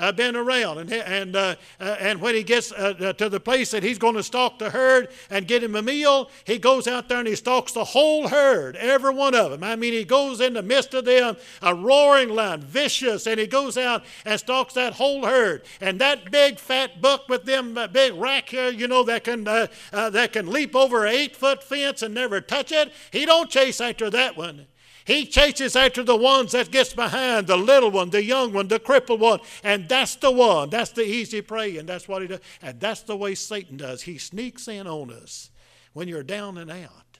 uh, 0.00 0.12
been 0.12 0.34
around. 0.34 0.78
And, 0.78 0.92
and, 0.92 1.36
uh, 1.36 1.54
uh, 1.78 1.96
and 2.00 2.20
when 2.20 2.34
he 2.34 2.42
gets 2.42 2.72
uh, 2.72 2.94
uh, 2.98 3.12
to 3.12 3.28
the 3.28 3.38
place 3.38 3.70
that 3.70 3.82
he's 3.82 3.98
going 3.98 4.14
to 4.16 4.22
stalk 4.22 4.58
the 4.58 4.70
herd 4.70 5.08
and 5.28 5.46
get 5.46 5.62
him 5.62 5.76
a 5.76 5.82
meal, 5.82 6.30
he 6.44 6.58
goes 6.58 6.88
out 6.88 7.08
there 7.08 7.18
and 7.18 7.28
he 7.28 7.36
stalks 7.36 7.72
the 7.72 7.84
whole 7.84 8.28
herd, 8.28 8.76
every 8.76 9.14
one 9.14 9.34
of 9.34 9.50
them. 9.50 9.62
I 9.62 9.76
mean, 9.76 9.92
he 9.92 10.04
goes 10.04 10.40
in 10.40 10.54
the 10.54 10.62
midst 10.62 10.94
of 10.94 11.04
them, 11.04 11.36
a 11.62 11.74
roaring 11.74 12.30
lion, 12.30 12.62
vicious, 12.62 13.26
and 13.26 13.38
he 13.38 13.46
goes 13.46 13.76
out 13.76 14.04
and 14.24 14.40
stalks 14.40 14.74
that 14.74 14.94
whole 14.94 15.26
herd. 15.26 15.62
And 15.80 16.00
that 16.00 16.30
big 16.30 16.58
fat 16.58 17.00
buck 17.00 17.28
with 17.28 17.44
them 17.44 17.78
big 17.92 18.14
rack 18.14 18.48
here, 18.48 18.70
you 18.70 18.88
know, 18.88 19.02
that 19.04 19.24
can, 19.24 19.44
that 19.44 20.32
can 20.32 20.50
leap 20.50 20.74
over 20.74 21.04
an 21.04 21.14
eight 21.14 21.36
foot 21.36 21.62
fence 21.62 22.02
and 22.02 22.14
never 22.14 22.40
touch 22.40 22.72
it, 22.72 22.92
he 23.10 23.26
don't 23.26 23.50
chase 23.50 23.80
after 23.80 24.08
that 24.10 24.36
one. 24.36 24.66
He 25.04 25.26
chases 25.26 25.76
after 25.76 26.02
the 26.02 26.16
ones 26.16 26.52
that 26.52 26.70
gets 26.70 26.92
behind, 26.92 27.46
the 27.46 27.56
little 27.56 27.90
one, 27.90 28.10
the 28.10 28.22
young 28.22 28.52
one, 28.52 28.68
the 28.68 28.78
crippled 28.78 29.20
one. 29.20 29.40
And 29.62 29.88
that's 29.88 30.16
the 30.16 30.30
one. 30.30 30.70
That's 30.70 30.92
the 30.92 31.04
easy 31.04 31.40
prey. 31.40 31.78
And 31.78 31.88
that's 31.88 32.06
what 32.06 32.22
he 32.22 32.28
does. 32.28 32.40
And 32.62 32.78
that's 32.80 33.02
the 33.02 33.16
way 33.16 33.34
Satan 33.34 33.76
does. 33.76 34.02
He 34.02 34.18
sneaks 34.18 34.68
in 34.68 34.86
on 34.86 35.12
us 35.12 35.50
when 35.92 36.08
you're 36.08 36.22
down 36.22 36.58
and 36.58 36.70
out. 36.70 37.18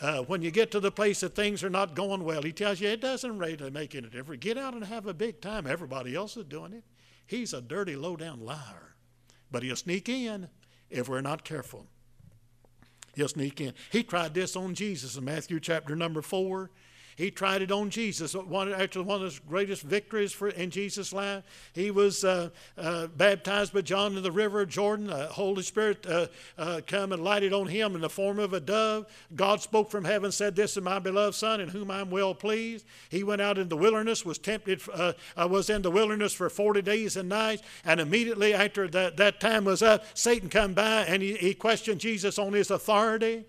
Uh, 0.00 0.22
when 0.22 0.42
you 0.42 0.50
get 0.50 0.70
to 0.70 0.80
the 0.80 0.92
place 0.92 1.20
that 1.20 1.34
things 1.34 1.64
are 1.64 1.70
not 1.70 1.94
going 1.94 2.22
well, 2.22 2.42
he 2.42 2.52
tells 2.52 2.80
you 2.80 2.88
it 2.88 3.00
doesn't 3.00 3.38
really 3.38 3.70
make 3.70 3.94
any 3.94 4.08
difference. 4.08 4.40
Get 4.40 4.56
out 4.56 4.74
and 4.74 4.84
have 4.84 5.06
a 5.06 5.14
big 5.14 5.40
time. 5.40 5.66
Everybody 5.66 6.14
else 6.14 6.36
is 6.36 6.44
doing 6.44 6.72
it. 6.72 6.84
He's 7.26 7.52
a 7.52 7.60
dirty, 7.60 7.96
low 7.96 8.16
down 8.16 8.40
liar. 8.40 8.94
But 9.50 9.62
he'll 9.62 9.76
sneak 9.76 10.08
in 10.08 10.48
if 10.88 11.08
we're 11.08 11.20
not 11.20 11.42
careful. 11.42 11.86
He'll 13.18 13.26
sneak 13.26 13.60
in. 13.60 13.74
He 13.90 14.04
tried 14.04 14.32
this 14.32 14.54
on 14.54 14.76
Jesus 14.76 15.16
in 15.16 15.24
Matthew 15.24 15.58
chapter 15.58 15.96
number 15.96 16.22
4. 16.22 16.70
He 17.18 17.32
tried 17.32 17.62
it 17.62 17.72
on 17.72 17.90
Jesus. 17.90 18.32
One, 18.34 18.72
actually, 18.72 19.04
one 19.04 19.24
of 19.24 19.34
the 19.34 19.40
greatest 19.48 19.82
victories 19.82 20.32
for, 20.32 20.50
in 20.50 20.70
Jesus' 20.70 21.12
life. 21.12 21.42
He 21.72 21.90
was 21.90 22.22
uh, 22.22 22.50
uh, 22.76 23.08
baptized 23.08 23.72
by 23.72 23.80
John 23.80 24.16
in 24.16 24.22
the 24.22 24.30
river 24.30 24.60
of 24.60 24.68
Jordan. 24.68 25.08
The 25.08 25.26
Holy 25.26 25.64
Spirit 25.64 26.06
uh, 26.06 26.28
uh, 26.56 26.80
come 26.86 27.10
and 27.12 27.24
lighted 27.24 27.52
on 27.52 27.66
him 27.66 27.96
in 27.96 28.02
the 28.02 28.08
form 28.08 28.38
of 28.38 28.52
a 28.52 28.60
dove. 28.60 29.06
God 29.34 29.60
spoke 29.60 29.90
from 29.90 30.04
heaven, 30.04 30.30
said, 30.30 30.54
"This 30.54 30.76
is 30.76 30.82
my 30.84 31.00
beloved 31.00 31.34
Son, 31.34 31.60
in 31.60 31.68
whom 31.68 31.90
I'm 31.90 32.08
well 32.08 32.36
pleased." 32.36 32.86
He 33.08 33.24
went 33.24 33.42
out 33.42 33.58
in 33.58 33.68
the 33.68 33.76
wilderness, 33.76 34.24
was 34.24 34.38
tempted, 34.38 34.80
uh, 34.94 35.14
was 35.36 35.70
in 35.70 35.82
the 35.82 35.90
wilderness 35.90 36.32
for 36.32 36.48
forty 36.48 36.82
days 36.82 37.16
and 37.16 37.28
nights, 37.28 37.64
and 37.84 37.98
immediately 37.98 38.54
after 38.54 38.86
that, 38.86 39.16
that 39.16 39.40
time 39.40 39.64
was 39.64 39.82
up, 39.82 40.04
Satan 40.14 40.48
come 40.48 40.72
by 40.72 41.02
and 41.08 41.20
he, 41.20 41.34
he 41.34 41.52
questioned 41.52 42.00
Jesus 42.00 42.38
on 42.38 42.52
his 42.52 42.70
authority. 42.70 43.44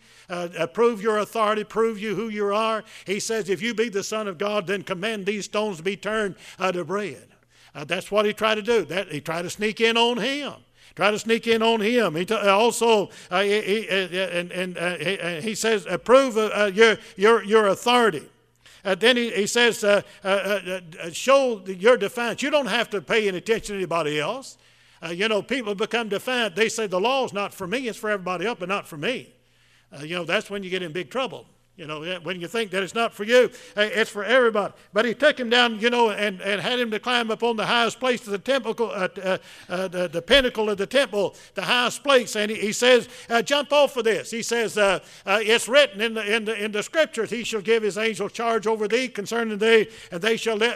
prove 0.73 1.03
your 1.03 1.19
authority. 1.19 1.63
Prove 1.63 1.99
you 1.99 2.15
who 2.15 2.29
you 2.29 2.51
are. 2.51 2.83
He 3.05 3.19
says, 3.19 3.47
if 3.49 3.58
if 3.59 3.63
you 3.63 3.73
be 3.73 3.89
the 3.89 4.03
Son 4.03 4.29
of 4.29 4.37
God, 4.37 4.67
then 4.67 4.83
command 4.83 5.25
these 5.25 5.43
stones 5.43 5.77
to 5.77 5.83
be 5.83 5.97
turned 5.97 6.35
uh, 6.59 6.71
to 6.71 6.85
bread. 6.85 7.27
Uh, 7.75 7.83
that's 7.83 8.09
what 8.09 8.25
he 8.25 8.31
tried 8.31 8.55
to 8.55 8.61
do. 8.61 8.85
That 8.85 9.11
He 9.11 9.19
tried 9.19 9.41
to 9.41 9.49
sneak 9.49 9.81
in 9.81 9.97
on 9.97 10.17
him. 10.17 10.53
Try 10.95 11.11
to 11.11 11.19
sneak 11.19 11.45
in 11.45 11.61
on 11.61 11.81
him. 11.81 12.15
He 12.15 12.23
t- 12.23 12.33
also, 12.33 13.09
uh, 13.29 13.41
he, 13.41 13.61
he, 13.61 13.89
uh, 13.89 14.17
and, 14.17 14.51
and 14.51 14.77
uh, 14.77 14.95
he, 14.95 15.19
uh, 15.19 15.41
he, 15.41 15.55
says, 15.55 15.85
prove 16.05 16.35
your, 16.73 16.97
your, 17.17 17.43
your 17.43 17.67
authority. 17.67 18.27
Uh, 18.85 18.95
then 18.95 19.17
he, 19.17 19.29
he 19.31 19.45
says, 19.45 19.83
uh, 19.83 20.01
uh, 20.23 20.79
show 21.11 21.61
your 21.65 21.97
defiance. 21.97 22.41
You 22.41 22.49
don't 22.49 22.67
have 22.67 22.89
to 22.91 23.01
pay 23.01 23.27
any 23.27 23.39
attention 23.39 23.73
to 23.73 23.79
anybody 23.79 24.21
else. 24.21 24.57
Uh, 25.03 25.09
you 25.09 25.27
know, 25.27 25.41
people 25.41 25.75
become 25.75 26.07
defiant. 26.07 26.55
They 26.55 26.69
say 26.69 26.87
the 26.87 26.99
law 26.99 27.25
is 27.25 27.33
not 27.33 27.53
for 27.53 27.67
me, 27.67 27.89
it's 27.89 27.97
for 27.97 28.09
everybody 28.09 28.45
else, 28.45 28.57
but 28.59 28.69
not 28.69 28.87
for 28.87 28.97
me. 28.97 29.33
Uh, 29.91 30.03
you 30.03 30.15
know, 30.15 30.23
that's 30.23 30.49
when 30.49 30.63
you 30.63 30.69
get 30.69 30.81
in 30.81 30.91
big 30.91 31.09
trouble. 31.09 31.45
You 31.79 31.87
know, 31.87 32.19
when 32.23 32.41
you 32.41 32.49
think 32.49 32.71
that 32.71 32.83
it's 32.83 32.93
not 32.93 33.13
for 33.13 33.23
you, 33.23 33.49
it's 33.77 34.09
for 34.09 34.25
everybody. 34.25 34.73
But 34.91 35.05
he 35.05 35.13
took 35.13 35.39
him 35.39 35.49
down, 35.49 35.79
you 35.79 35.89
know, 35.89 36.09
and, 36.09 36.41
and 36.41 36.59
had 36.59 36.77
him 36.77 36.91
to 36.91 36.99
climb 36.99 37.31
up 37.31 37.41
on 37.41 37.55
the 37.55 37.65
highest 37.65 38.01
place 38.01 38.19
of 38.25 38.33
the 38.33 38.37
temple, 38.37 38.75
uh, 38.81 39.07
uh, 39.23 39.37
uh, 39.69 39.87
the, 39.87 40.09
the, 40.09 40.21
pinnacle 40.21 40.69
of 40.69 40.77
the 40.77 40.85
temple, 40.85 41.35
the 41.53 41.61
highest 41.61 42.03
place. 42.03 42.35
And 42.35 42.51
he, 42.51 42.57
he 42.57 42.73
says, 42.73 43.07
uh, 43.29 43.41
jump 43.41 43.71
off 43.71 43.95
of 43.95 44.03
this. 44.03 44.29
He 44.29 44.41
says, 44.41 44.77
uh, 44.77 44.99
uh, 45.25 45.39
it's 45.41 45.69
written 45.69 46.01
in 46.01 46.15
the, 46.15 46.35
in, 46.35 46.43
the, 46.43 46.61
in 46.61 46.73
the 46.73 46.83
scriptures, 46.83 47.29
he 47.29 47.45
shall 47.45 47.61
give 47.61 47.81
his 47.81 47.97
angel 47.97 48.27
charge 48.27 48.67
over 48.67 48.89
thee 48.89 49.07
concerning 49.07 49.57
thee, 49.57 49.87
and 50.11 50.21
they 50.21 50.35
shall 50.35 50.57
li- 50.57 50.73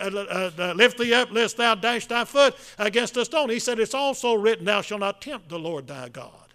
lift 0.74 1.00
thee 1.00 1.14
up, 1.14 1.34
lest 1.34 1.58
thou 1.58 1.76
dash 1.76 2.06
thy 2.06 2.24
foot 2.24 2.56
against 2.80 3.18
a 3.18 3.26
stone. 3.26 3.50
He 3.50 3.60
said, 3.60 3.78
it's 3.78 3.94
also 3.94 4.36
written, 4.36 4.64
thou 4.64 4.80
shalt 4.80 5.02
not 5.02 5.22
tempt 5.22 5.50
the 5.50 5.60
Lord 5.60 5.86
thy 5.86 6.08
God. 6.08 6.54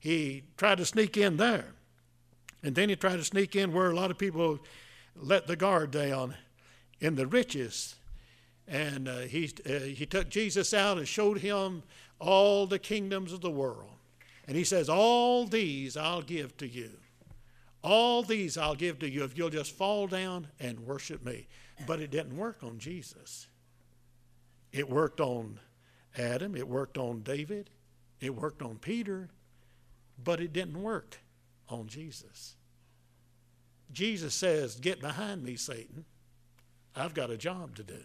He 0.00 0.42
tried 0.56 0.78
to 0.78 0.84
sneak 0.84 1.16
in 1.16 1.36
there. 1.36 1.74
And 2.68 2.76
then 2.76 2.90
he 2.90 2.96
tried 2.96 3.16
to 3.16 3.24
sneak 3.24 3.56
in 3.56 3.72
where 3.72 3.90
a 3.90 3.94
lot 3.94 4.10
of 4.10 4.18
people 4.18 4.58
let 5.16 5.46
the 5.46 5.56
guard 5.56 5.90
down 5.90 6.34
in 7.00 7.14
the 7.14 7.26
riches. 7.26 7.94
And 8.66 9.08
uh, 9.08 9.20
he, 9.20 9.50
uh, 9.64 9.78
he 9.78 10.04
took 10.04 10.28
Jesus 10.28 10.74
out 10.74 10.98
and 10.98 11.08
showed 11.08 11.38
him 11.38 11.82
all 12.18 12.66
the 12.66 12.78
kingdoms 12.78 13.32
of 13.32 13.40
the 13.40 13.50
world. 13.50 13.88
And 14.46 14.54
he 14.54 14.64
says, 14.64 14.90
All 14.90 15.46
these 15.46 15.96
I'll 15.96 16.20
give 16.20 16.58
to 16.58 16.68
you. 16.68 16.90
All 17.82 18.22
these 18.22 18.58
I'll 18.58 18.74
give 18.74 18.98
to 18.98 19.08
you 19.08 19.24
if 19.24 19.38
you'll 19.38 19.48
just 19.48 19.72
fall 19.72 20.06
down 20.06 20.48
and 20.60 20.78
worship 20.80 21.24
me. 21.24 21.46
But 21.86 22.00
it 22.00 22.10
didn't 22.10 22.36
work 22.36 22.58
on 22.62 22.78
Jesus. 22.78 23.46
It 24.72 24.90
worked 24.90 25.22
on 25.22 25.58
Adam, 26.18 26.54
it 26.54 26.68
worked 26.68 26.98
on 26.98 27.22
David, 27.22 27.70
it 28.20 28.34
worked 28.34 28.60
on 28.60 28.76
Peter, 28.76 29.30
but 30.22 30.38
it 30.38 30.52
didn't 30.52 30.82
work 30.82 31.16
on 31.70 31.86
Jesus. 31.86 32.56
Jesus 33.92 34.34
says, 34.34 34.76
Get 34.76 35.00
behind 35.00 35.42
me, 35.42 35.56
Satan. 35.56 36.04
I've 36.94 37.14
got 37.14 37.30
a 37.30 37.36
job 37.36 37.76
to 37.76 37.82
do. 37.82 38.00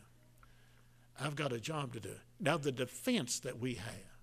I've 1.20 1.36
got 1.36 1.52
a 1.52 1.60
job 1.60 1.94
to 1.94 2.00
do. 2.00 2.16
Now, 2.40 2.58
the 2.58 2.72
defense 2.72 3.40
that 3.40 3.60
we 3.60 3.75
have, 3.75 4.18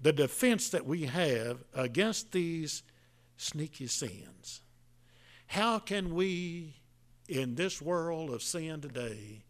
the 0.00 0.12
defense 0.12 0.68
that 0.70 0.86
we 0.86 1.02
have 1.02 1.64
against 1.74 2.32
these 2.32 2.82
sneaky 3.36 3.86
sins, 3.86 4.62
how 5.46 5.78
can 5.78 6.14
we, 6.14 6.74
in 7.28 7.54
this 7.54 7.80
world 7.80 8.30
of 8.30 8.42
sin 8.42 8.80
today, 8.80 9.42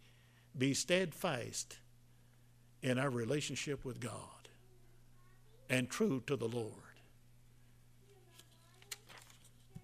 be 0.56 0.74
steadfast 0.74 1.78
in 2.82 2.98
our 2.98 3.10
relationship 3.10 3.84
with 3.84 4.00
God 4.00 4.48
and 5.68 5.90
true 5.90 6.22
to 6.26 6.36
the 6.36 6.48
Lord? 6.48 6.85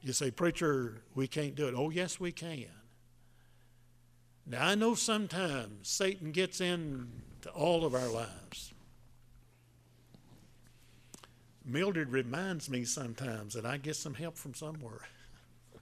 You 0.03 0.13
say, 0.13 0.31
Preacher, 0.31 1.03
we 1.15 1.29
can't 1.29 1.55
do 1.55 1.69
it. 1.69 1.75
Oh, 1.77 1.91
yes, 1.91 2.19
we 2.19 2.33
can. 2.33 2.67
Now, 4.47 4.67
I 4.67 4.75
know 4.75 4.95
sometimes 4.95 5.89
Satan 5.89 6.33
gets 6.33 6.61
into 6.61 7.07
all 7.55 7.85
of 7.85 7.95
our 7.95 8.09
lives. 8.09 8.75
Mildred 11.65 12.11
reminds 12.11 12.69
me 12.69 12.85
sometimes 12.85 13.55
that 13.55 13.65
I 13.65 13.77
get 13.77 13.95
some 13.95 14.15
help 14.15 14.37
from 14.37 14.55
somewhere. 14.55 15.07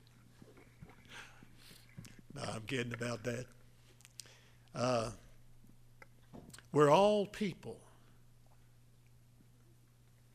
no, 2.35 2.43
I'm 2.43 2.63
kidding 2.67 2.93
about 2.93 3.25
that. 3.25 3.47
Uh, 4.75 5.11
we're 6.73 6.91
all 6.91 7.25
people 7.25 7.79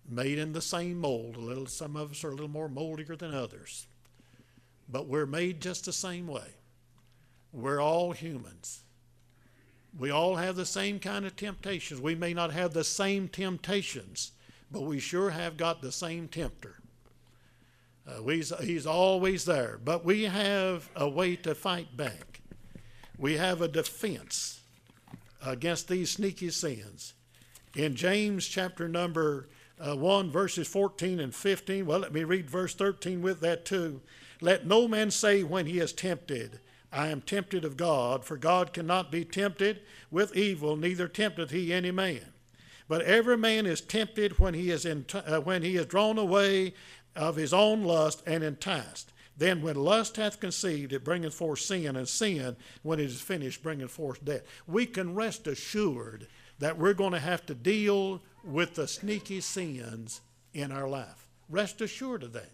made 0.08 0.38
in 0.38 0.54
the 0.54 0.62
same 0.62 1.00
mold. 1.00 1.36
A 1.36 1.40
little, 1.40 1.66
some 1.66 1.96
of 1.96 2.12
us 2.12 2.24
are 2.24 2.30
a 2.30 2.32
little 2.32 2.48
more 2.48 2.70
moldier 2.70 3.16
than 3.16 3.34
others, 3.34 3.88
but 4.90 5.08
we're 5.08 5.26
made 5.26 5.62
just 5.62 5.86
the 5.86 5.94
same 5.94 6.28
way. 6.28 6.56
We're 7.52 7.82
all 7.82 8.12
humans. 8.12 8.84
We 9.98 10.12
all 10.12 10.36
have 10.36 10.56
the 10.56 10.66
same 10.66 11.00
kind 11.00 11.26
of 11.26 11.36
temptations. 11.36 12.02
We 12.02 12.16
may 12.16 12.34
not 12.34 12.52
have 12.52 12.74
the 12.74 12.84
same 12.84 13.30
temptations, 13.30 14.34
but 14.70 14.82
we 14.82 15.00
sure 15.00 15.30
have 15.30 15.56
got 15.56 15.82
the 15.82 15.92
same 15.92 16.28
tempter. 16.28 16.76
Uh, 18.08 18.22
he's 18.62 18.86
always 18.86 19.46
there, 19.46 19.80
but 19.84 20.06
we 20.06 20.24
have 20.24 20.90
a 20.96 21.08
way 21.10 21.36
to 21.38 21.56
fight 21.56 21.96
back. 21.96 22.42
We 23.18 23.38
have 23.38 23.62
a 23.62 23.68
defense 23.68 24.60
against 25.44 25.88
these 25.88 26.12
sneaky 26.12 26.52
sins. 26.52 27.14
In 27.76 27.96
James 27.96 28.46
chapter 28.48 28.88
number 28.88 29.48
uh, 29.80 29.96
1, 29.96 30.32
verses 30.32 30.68
14 30.68 31.20
and 31.20 31.34
15. 31.34 31.86
Well, 31.86 32.00
let 32.00 32.14
me 32.14 32.24
read 32.24 32.50
verse 32.50 32.74
13 32.74 33.22
with 33.22 33.42
that 33.42 33.66
too. 33.66 34.02
Let 34.42 34.66
no 34.66 34.88
man 34.88 35.12
say 35.12 35.44
when 35.44 35.66
he 35.66 35.80
is 35.80 35.94
tempted, 35.94 36.60
I 36.92 37.08
am 37.08 37.22
tempted 37.22 37.66
of 37.66 37.78
God, 37.78 38.24
for 38.24 38.38
God 38.38 38.74
cannot 38.74 39.12
be 39.12 39.26
tempted 39.26 39.82
with 40.10 40.36
evil, 40.36 40.76
neither 40.78 41.08
tempteth 41.08 41.52
he 41.52 41.74
any 41.74 41.92
man. 41.92 42.34
But 42.88 43.02
every 43.02 43.38
man 43.38 43.66
is 43.66 43.82
tempted 43.82 44.40
when 44.40 44.54
he 44.54 44.70
is, 44.70 44.86
in, 44.86 45.06
uh, 45.14 45.42
when 45.42 45.64
he 45.64 45.76
is 45.76 45.88
drawn 45.88 46.18
away 46.18 46.74
of 47.16 47.36
his 47.36 47.54
own 47.54 47.84
lust 47.84 48.22
and 48.26 48.44
enticed. 48.44 49.12
Then, 49.38 49.62
when 49.62 49.76
lust 49.76 50.16
hath 50.16 50.40
conceived, 50.40 50.94
it 50.94 51.04
bringeth 51.04 51.34
forth 51.34 51.60
sin, 51.60 51.98
and 51.98 52.08
sin, 52.08 52.56
when 52.84 53.00
it 53.00 53.08
is 53.08 53.20
finished, 53.20 53.62
bringeth 53.62 53.92
forth 53.92 54.24
death. 54.24 54.44
We 54.66 54.86
can 54.86 55.14
rest 55.14 55.48
assured 55.48 56.28
that 56.60 56.78
we're 56.78 56.94
going 56.94 57.12
to 57.12 57.20
have 57.20 57.46
to 57.48 57.56
deal 57.56 58.22
with 58.46 58.76
the 58.76 58.88
sneaky 58.88 59.42
sins 59.42 60.22
in 60.54 60.72
our 60.72 60.88
life. 60.88 61.28
Rest 61.50 61.82
assured 61.82 62.24
of 62.24 62.34
that. 62.34 62.52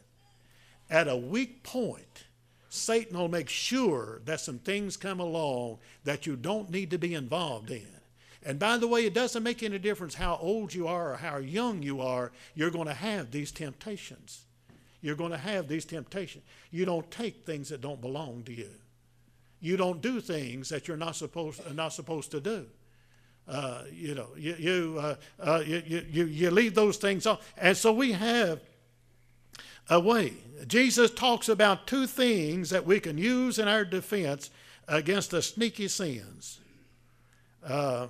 At 0.89 1.07
a 1.07 1.15
weak 1.15 1.63
point, 1.63 2.25
Satan 2.69 3.17
will 3.17 3.27
make 3.27 3.49
sure 3.49 4.21
that 4.25 4.39
some 4.39 4.59
things 4.59 4.97
come 4.97 5.19
along 5.19 5.79
that 6.03 6.25
you 6.25 6.35
don't 6.35 6.69
need 6.69 6.91
to 6.91 6.97
be 6.97 7.13
involved 7.13 7.69
in. 7.69 7.87
And 8.43 8.57
by 8.57 8.77
the 8.77 8.87
way, 8.87 9.05
it 9.05 9.13
doesn't 9.13 9.43
make 9.43 9.61
any 9.61 9.77
difference 9.77 10.15
how 10.15 10.37
old 10.41 10.73
you 10.73 10.87
are 10.87 11.13
or 11.13 11.17
how 11.17 11.37
young 11.37 11.83
you 11.83 12.01
are, 12.01 12.31
you're 12.55 12.71
going 12.71 12.87
to 12.87 12.93
have 12.93 13.31
these 13.31 13.51
temptations. 13.51 14.45
You're 15.01 15.15
going 15.15 15.31
to 15.31 15.37
have 15.37 15.67
these 15.67 15.85
temptations. 15.85 16.43
You 16.71 16.85
don't 16.85 17.09
take 17.11 17.45
things 17.45 17.69
that 17.69 17.81
don't 17.81 18.01
belong 18.01 18.43
to 18.43 18.53
you. 18.53 18.69
You 19.59 19.77
don't 19.77 20.01
do 20.01 20.19
things 20.21 20.69
that 20.69 20.87
you're 20.87 20.97
not 20.97 21.15
supposed, 21.15 21.61
not 21.75 21.93
supposed 21.93 22.31
to 22.31 22.39
do. 22.39 22.65
Uh, 23.51 23.83
you 23.91 24.15
know, 24.15 24.27
you 24.37 24.55
you, 24.57 24.97
uh, 24.97 25.15
uh, 25.41 25.61
you, 25.65 26.05
you 26.09 26.23
you 26.23 26.49
leave 26.49 26.73
those 26.73 26.95
things 26.95 27.27
off, 27.27 27.53
and 27.57 27.75
so 27.75 27.91
we 27.91 28.13
have 28.13 28.61
a 29.89 29.99
way. 29.99 30.31
Jesus 30.67 31.11
talks 31.11 31.49
about 31.49 31.85
two 31.85 32.07
things 32.07 32.69
that 32.69 32.85
we 32.85 33.01
can 33.01 33.17
use 33.17 33.59
in 33.59 33.67
our 33.67 33.83
defense 33.83 34.51
against 34.87 35.31
the 35.31 35.41
sneaky 35.41 35.89
sins. 35.89 36.61
Uh, 37.61 38.07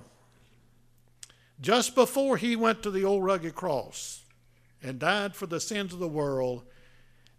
just 1.60 1.95
before 1.95 2.38
he 2.38 2.56
went 2.56 2.84
to 2.84 2.91
the 2.91 3.04
old 3.04 3.23
rugged 3.23 3.56
cross 3.56 4.21
and 4.84 4.99
died 4.99 5.36
for 5.36 5.47
the 5.47 5.60
sins 5.60 5.91
of 5.91 5.97
the 5.97 6.08
world, 6.08 6.62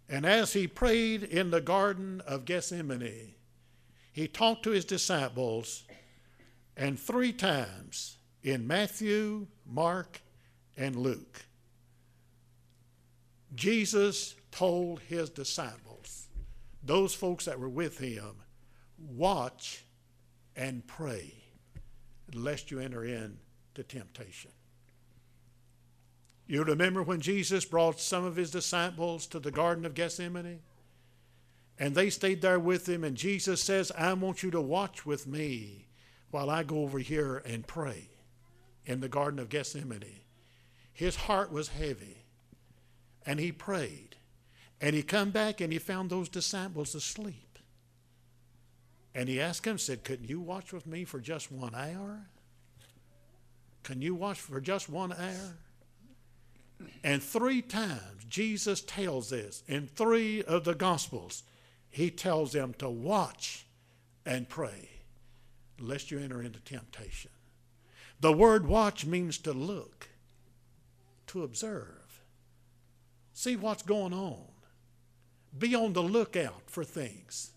and 0.09 0.25
as 0.25 0.51
he 0.51 0.67
prayed 0.67 1.23
in 1.23 1.51
the 1.51 1.61
Garden 1.61 2.21
of 2.27 2.43
Gethsemane, 2.43 3.33
he 4.11 4.27
talked 4.27 4.63
to 4.63 4.71
his 4.71 4.83
disciples 4.83 5.83
and 6.75 6.99
three 6.99 7.31
times 7.31 8.17
in 8.41 8.67
Matthew, 8.67 9.47
Mark, 9.65 10.21
and 10.75 10.95
Luke, 10.95 11.45
Jesus 13.55 14.35
told 14.51 14.99
his 15.01 15.29
disciples, 15.29 16.27
those 16.83 17.13
folks 17.13 17.45
that 17.45 17.59
were 17.59 17.69
with 17.69 17.97
him, 17.99 18.35
watch 18.97 19.83
and 20.55 20.85
pray 20.85 21.33
lest 22.33 22.71
you 22.71 22.79
enter 22.79 23.03
into 23.05 23.83
temptation. 23.87 24.51
You 26.47 26.63
remember 26.63 27.03
when 27.03 27.21
Jesus 27.21 27.63
brought 27.63 27.99
some 27.99 28.25
of 28.25 28.35
his 28.35 28.51
disciples 28.51 29.27
to 29.27 29.39
the 29.39 29.51
Garden 29.51 29.85
of 29.85 29.93
Gethsemane? 29.93 30.59
And 31.79 31.95
they 31.95 32.09
stayed 32.09 32.41
there 32.41 32.59
with 32.59 32.87
him, 32.87 33.03
and 33.03 33.15
Jesus 33.15 33.61
says, 33.61 33.91
I 33.97 34.13
want 34.13 34.43
you 34.43 34.51
to 34.51 34.61
watch 34.61 35.05
with 35.05 35.25
me 35.25 35.82
while 36.33 36.49
I 36.49 36.63
go 36.63 36.81
over 36.81 36.97
here 36.97 37.43
and 37.45 37.67
pray 37.67 38.09
in 38.85 39.01
the 39.01 39.07
Garden 39.07 39.39
of 39.39 39.49
Gethsemane. 39.49 40.21
His 40.91 41.15
heart 41.15 41.51
was 41.51 41.69
heavy, 41.69 42.25
and 43.25 43.39
he 43.39 43.51
prayed. 43.51 44.15
And 44.81 44.95
he 44.95 45.03
come 45.03 45.29
back 45.29 45.61
and 45.61 45.71
he 45.71 45.79
found 45.79 46.09
those 46.09 46.27
disciples 46.27 46.95
asleep. 46.95 47.59
And 49.15 49.29
he 49.29 49.39
asked 49.39 49.63
them, 49.63 49.77
said, 49.77 50.03
Couldn't 50.03 50.29
you 50.29 50.41
watch 50.41 50.73
with 50.73 50.87
me 50.87 51.05
for 51.05 51.19
just 51.19 51.51
one 51.51 51.75
hour? 51.75 52.27
Can 53.83 54.01
you 54.01 54.15
watch 54.15 54.39
for 54.39 54.59
just 54.59 54.89
one 54.89 55.13
hour? 55.13 55.57
And 57.03 57.21
three 57.21 57.61
times 57.61 58.25
Jesus 58.27 58.81
tells 58.81 59.29
this 59.29 59.63
in 59.67 59.87
three 59.87 60.43
of 60.43 60.63
the 60.63 60.73
Gospels. 60.73 61.43
He 61.89 62.09
tells 62.09 62.53
them 62.53 62.73
to 62.79 62.89
watch 62.89 63.67
and 64.25 64.49
pray 64.49 64.92
lest 65.79 66.11
you 66.11 66.19
enter 66.19 66.41
into 66.41 66.59
temptation. 66.59 67.31
The 68.19 68.31
word 68.31 68.67
watch 68.67 69.05
means 69.05 69.37
to 69.39 69.53
look. 69.53 70.09
to 71.27 71.43
observe. 71.43 72.21
See 73.33 73.55
what's 73.55 73.81
going 73.83 74.13
on. 74.13 74.45
Be 75.57 75.73
on 75.75 75.93
the 75.93 76.03
lookout 76.03 76.61
for 76.67 76.83
things. 76.83 77.51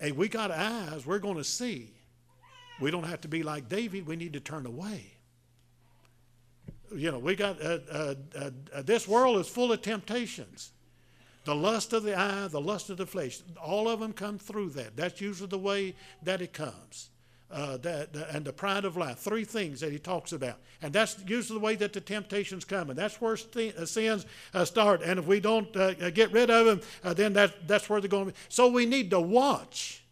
Hey, 0.00 0.12
we 0.12 0.28
got 0.28 0.50
eyes, 0.50 1.04
we're 1.04 1.18
going 1.18 1.36
to 1.36 1.44
see. 1.44 1.92
We 2.80 2.90
don't 2.90 3.04
have 3.04 3.20
to 3.22 3.28
be 3.28 3.42
like 3.42 3.68
David, 3.68 4.06
we 4.06 4.16
need 4.16 4.34
to 4.34 4.40
turn 4.40 4.66
away. 4.66 5.14
You 6.94 7.10
know, 7.10 7.18
we 7.18 7.34
got, 7.34 7.60
uh, 7.60 7.78
uh, 7.90 8.14
uh, 8.38 8.82
this 8.82 9.08
world 9.08 9.38
is 9.38 9.48
full 9.48 9.72
of 9.72 9.82
temptations. 9.82 10.70
The 11.44 11.54
lust 11.54 11.92
of 11.92 12.02
the 12.02 12.16
eye, 12.16 12.48
the 12.48 12.60
lust 12.60 12.90
of 12.90 12.98
the 12.98 13.06
flesh, 13.06 13.40
all 13.60 13.88
of 13.88 14.00
them 14.00 14.12
come 14.12 14.38
through 14.38 14.70
that. 14.70 14.96
That's 14.96 15.20
usually 15.20 15.48
the 15.48 15.58
way 15.58 15.94
that 16.22 16.40
it 16.40 16.52
comes. 16.52 17.10
Uh, 17.48 17.76
that, 17.76 18.12
and 18.32 18.44
the 18.44 18.52
pride 18.52 18.84
of 18.84 18.96
life. 18.96 19.18
Three 19.18 19.44
things 19.44 19.78
that 19.78 19.92
he 19.92 20.00
talks 20.00 20.32
about. 20.32 20.58
And 20.82 20.92
that's 20.92 21.16
usually 21.28 21.60
the 21.60 21.64
way 21.64 21.76
that 21.76 21.92
the 21.92 22.00
temptations 22.00 22.64
come. 22.64 22.90
And 22.90 22.98
that's 22.98 23.20
where 23.20 23.34
uh, 23.34 23.84
sins 23.84 24.26
uh, 24.52 24.64
start. 24.64 25.00
And 25.02 25.20
if 25.20 25.26
we 25.26 25.38
don't 25.38 25.74
uh, 25.76 25.94
uh 26.00 26.10
get 26.10 26.32
rid 26.32 26.50
of 26.50 26.66
them, 26.66 26.80
uh, 27.04 27.14
then 27.14 27.34
that, 27.34 27.68
that's 27.68 27.88
where 27.88 28.00
they're 28.00 28.08
going 28.08 28.26
to 28.26 28.32
be. 28.32 28.38
So 28.48 28.66
we 28.66 28.84
need 28.84 29.10
to 29.10 29.20
watch. 29.20 30.02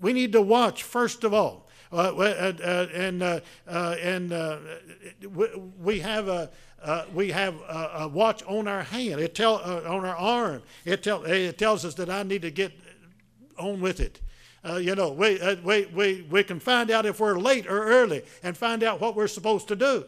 We 0.00 0.12
need 0.12 0.32
to 0.32 0.42
watch, 0.42 0.82
first 0.82 1.22
of 1.22 1.32
all. 1.32 1.68
and 1.92 2.60
and 2.60 3.42
we 5.80 6.00
have 6.00 6.26
a. 6.26 6.50
Uh, 6.82 7.04
we 7.12 7.30
have 7.30 7.54
a, 7.68 7.90
a, 7.98 8.08
watch 8.08 8.42
on 8.44 8.66
our 8.66 8.82
hand. 8.82 9.20
It 9.20 9.34
tell 9.34 9.56
uh, 9.56 9.82
on 9.86 10.06
our 10.06 10.16
arm. 10.16 10.62
It 10.86 11.02
tell 11.02 11.24
it 11.24 11.58
tells 11.58 11.84
us 11.84 11.92
that 11.94 12.08
I 12.08 12.22
need 12.22 12.40
to 12.40 12.50
get 12.50 12.72
on 13.58 13.82
with 13.82 14.00
it. 14.00 14.22
Uh, 14.62 14.76
you 14.76 14.94
know, 14.94 15.10
we, 15.10 15.40
uh, 15.40 15.56
we, 15.64 15.86
we, 15.86 16.26
we 16.30 16.42
can 16.44 16.60
find 16.60 16.90
out 16.90 17.06
if 17.06 17.18
we're 17.20 17.38
late 17.38 17.66
or 17.66 17.84
early 17.84 18.22
and 18.42 18.56
find 18.56 18.82
out 18.82 19.00
what 19.00 19.16
we're 19.16 19.26
supposed 19.26 19.68
to 19.68 19.76
do. 19.76 20.04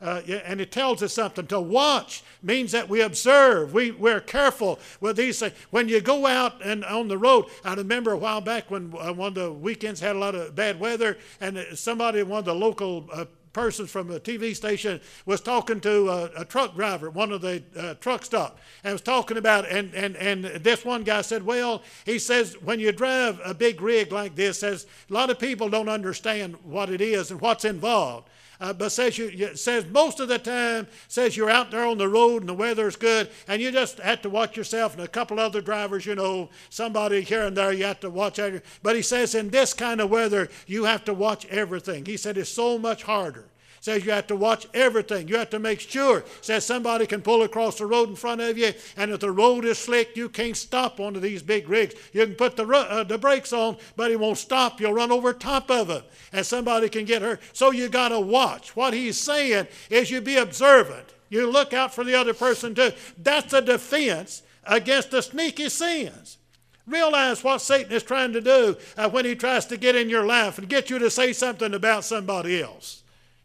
Uh, 0.00 0.20
and 0.44 0.60
it 0.60 0.72
tells 0.72 1.00
us 1.02 1.12
something. 1.12 1.46
To 1.46 1.60
watch 1.60 2.24
means 2.42 2.72
that 2.72 2.88
we 2.88 3.02
observe. 3.02 3.72
We, 3.72 3.92
we're 3.92 4.20
careful 4.20 4.80
with 5.00 5.16
these 5.16 5.38
things. 5.38 5.54
When 5.70 5.88
you 5.88 6.00
go 6.00 6.26
out 6.26 6.64
and 6.64 6.84
on 6.84 7.06
the 7.06 7.18
road, 7.18 7.46
I 7.64 7.74
remember 7.74 8.12
a 8.12 8.16
while 8.16 8.40
back 8.40 8.68
when 8.68 8.92
uh, 8.98 9.12
one 9.12 9.28
of 9.28 9.34
the 9.34 9.52
weekends 9.52 10.00
had 10.00 10.16
a 10.16 10.18
lot 10.18 10.34
of 10.34 10.56
bad 10.56 10.80
weather, 10.80 11.18
and 11.40 11.64
somebody, 11.74 12.24
one 12.24 12.40
of 12.40 12.44
the 12.44 12.54
local 12.54 13.08
person 13.52 13.86
from 13.86 14.10
a 14.10 14.18
TV 14.20 14.54
station 14.54 15.00
was 15.26 15.40
talking 15.40 15.80
to 15.80 16.08
a, 16.08 16.30
a 16.38 16.44
truck 16.44 16.74
driver, 16.74 17.10
one 17.10 17.32
of 17.32 17.40
the 17.40 17.62
uh, 17.76 17.94
truck 17.94 18.24
stop, 18.24 18.58
and 18.84 18.92
was 18.92 19.02
talking 19.02 19.36
about, 19.36 19.68
and, 19.68 19.94
and, 19.94 20.16
and 20.16 20.44
this 20.44 20.84
one 20.84 21.02
guy 21.02 21.22
said, 21.22 21.42
well, 21.42 21.82
he 22.04 22.18
says, 22.18 22.54
when 22.62 22.80
you 22.80 22.92
drive 22.92 23.40
a 23.44 23.54
big 23.54 23.80
rig 23.80 24.12
like 24.12 24.34
this, 24.34 24.60
says 24.60 24.86
a 25.10 25.12
lot 25.12 25.30
of 25.30 25.38
people 25.38 25.68
don't 25.68 25.88
understand 25.88 26.56
what 26.64 26.90
it 26.90 27.00
is 27.00 27.30
and 27.30 27.40
what's 27.40 27.64
involved. 27.64 28.28
Uh, 28.62 28.72
but 28.72 28.92
says 28.92 29.18
you 29.18 29.56
says 29.56 29.84
most 29.86 30.20
of 30.20 30.28
the 30.28 30.38
time 30.38 30.86
says 31.08 31.36
you're 31.36 31.50
out 31.50 31.72
there 31.72 31.84
on 31.84 31.98
the 31.98 32.08
road 32.08 32.42
and 32.42 32.48
the 32.48 32.54
weather's 32.54 32.94
good 32.94 33.28
and 33.48 33.60
you 33.60 33.72
just 33.72 33.98
have 33.98 34.22
to 34.22 34.30
watch 34.30 34.56
yourself 34.56 34.94
and 34.94 35.02
a 35.02 35.08
couple 35.08 35.40
other 35.40 35.60
drivers 35.60 36.06
you 36.06 36.14
know 36.14 36.48
somebody 36.70 37.22
here 37.22 37.44
and 37.46 37.56
there 37.56 37.72
you 37.72 37.84
have 37.84 37.98
to 37.98 38.08
watch 38.08 38.38
out. 38.38 38.52
But 38.80 38.94
he 38.94 39.02
says 39.02 39.34
in 39.34 39.50
this 39.50 39.74
kind 39.74 40.00
of 40.00 40.10
weather 40.10 40.48
you 40.68 40.84
have 40.84 41.04
to 41.06 41.12
watch 41.12 41.44
everything. 41.46 42.06
He 42.06 42.16
said 42.16 42.38
it's 42.38 42.50
so 42.50 42.78
much 42.78 43.02
harder 43.02 43.46
says 43.82 44.04
you 44.04 44.12
have 44.12 44.28
to 44.28 44.36
watch 44.36 44.68
everything. 44.72 45.26
You 45.26 45.36
have 45.38 45.50
to 45.50 45.58
make 45.58 45.80
sure. 45.80 46.24
Says 46.40 46.64
somebody 46.64 47.04
can 47.04 47.20
pull 47.20 47.42
across 47.42 47.78
the 47.78 47.86
road 47.86 48.08
in 48.08 48.14
front 48.14 48.40
of 48.40 48.56
you, 48.56 48.72
and 48.96 49.10
if 49.10 49.18
the 49.18 49.32
road 49.32 49.64
is 49.64 49.76
slick, 49.76 50.16
you 50.16 50.28
can't 50.28 50.56
stop 50.56 51.00
one 51.00 51.16
of 51.16 51.22
these 51.22 51.42
big 51.42 51.68
rigs. 51.68 51.96
You 52.12 52.24
can 52.24 52.36
put 52.36 52.54
the, 52.54 52.64
uh, 52.64 53.02
the 53.02 53.18
brakes 53.18 53.52
on, 53.52 53.76
but 53.96 54.12
it 54.12 54.20
won't 54.20 54.38
stop. 54.38 54.80
You'll 54.80 54.94
run 54.94 55.10
over 55.10 55.32
top 55.32 55.68
of 55.68 55.90
it, 55.90 56.04
and 56.32 56.46
somebody 56.46 56.88
can 56.88 57.04
get 57.04 57.22
hurt. 57.22 57.40
So 57.52 57.72
you 57.72 57.88
got 57.88 58.10
to 58.10 58.20
watch. 58.20 58.76
What 58.76 58.94
he's 58.94 59.18
saying 59.18 59.66
is 59.90 60.12
you 60.12 60.20
be 60.20 60.36
observant. 60.36 61.14
You 61.28 61.50
look 61.50 61.72
out 61.72 61.92
for 61.92 62.04
the 62.04 62.14
other 62.14 62.34
person 62.34 62.76
too. 62.76 62.92
That's 63.18 63.52
a 63.52 63.60
defense 63.60 64.44
against 64.62 65.10
the 65.10 65.22
sneaky 65.22 65.68
sins. 65.68 66.38
Realize 66.86 67.42
what 67.42 67.60
Satan 67.60 67.90
is 67.90 68.04
trying 68.04 68.32
to 68.34 68.40
do 68.40 68.76
uh, 68.96 69.10
when 69.10 69.24
he 69.24 69.34
tries 69.34 69.66
to 69.66 69.76
get 69.76 69.96
in 69.96 70.08
your 70.08 70.24
life 70.24 70.58
and 70.58 70.68
get 70.68 70.88
you 70.88 71.00
to 71.00 71.10
say 71.10 71.32
something 71.32 71.74
about 71.74 72.04
somebody 72.04 72.62
else. 72.62 73.01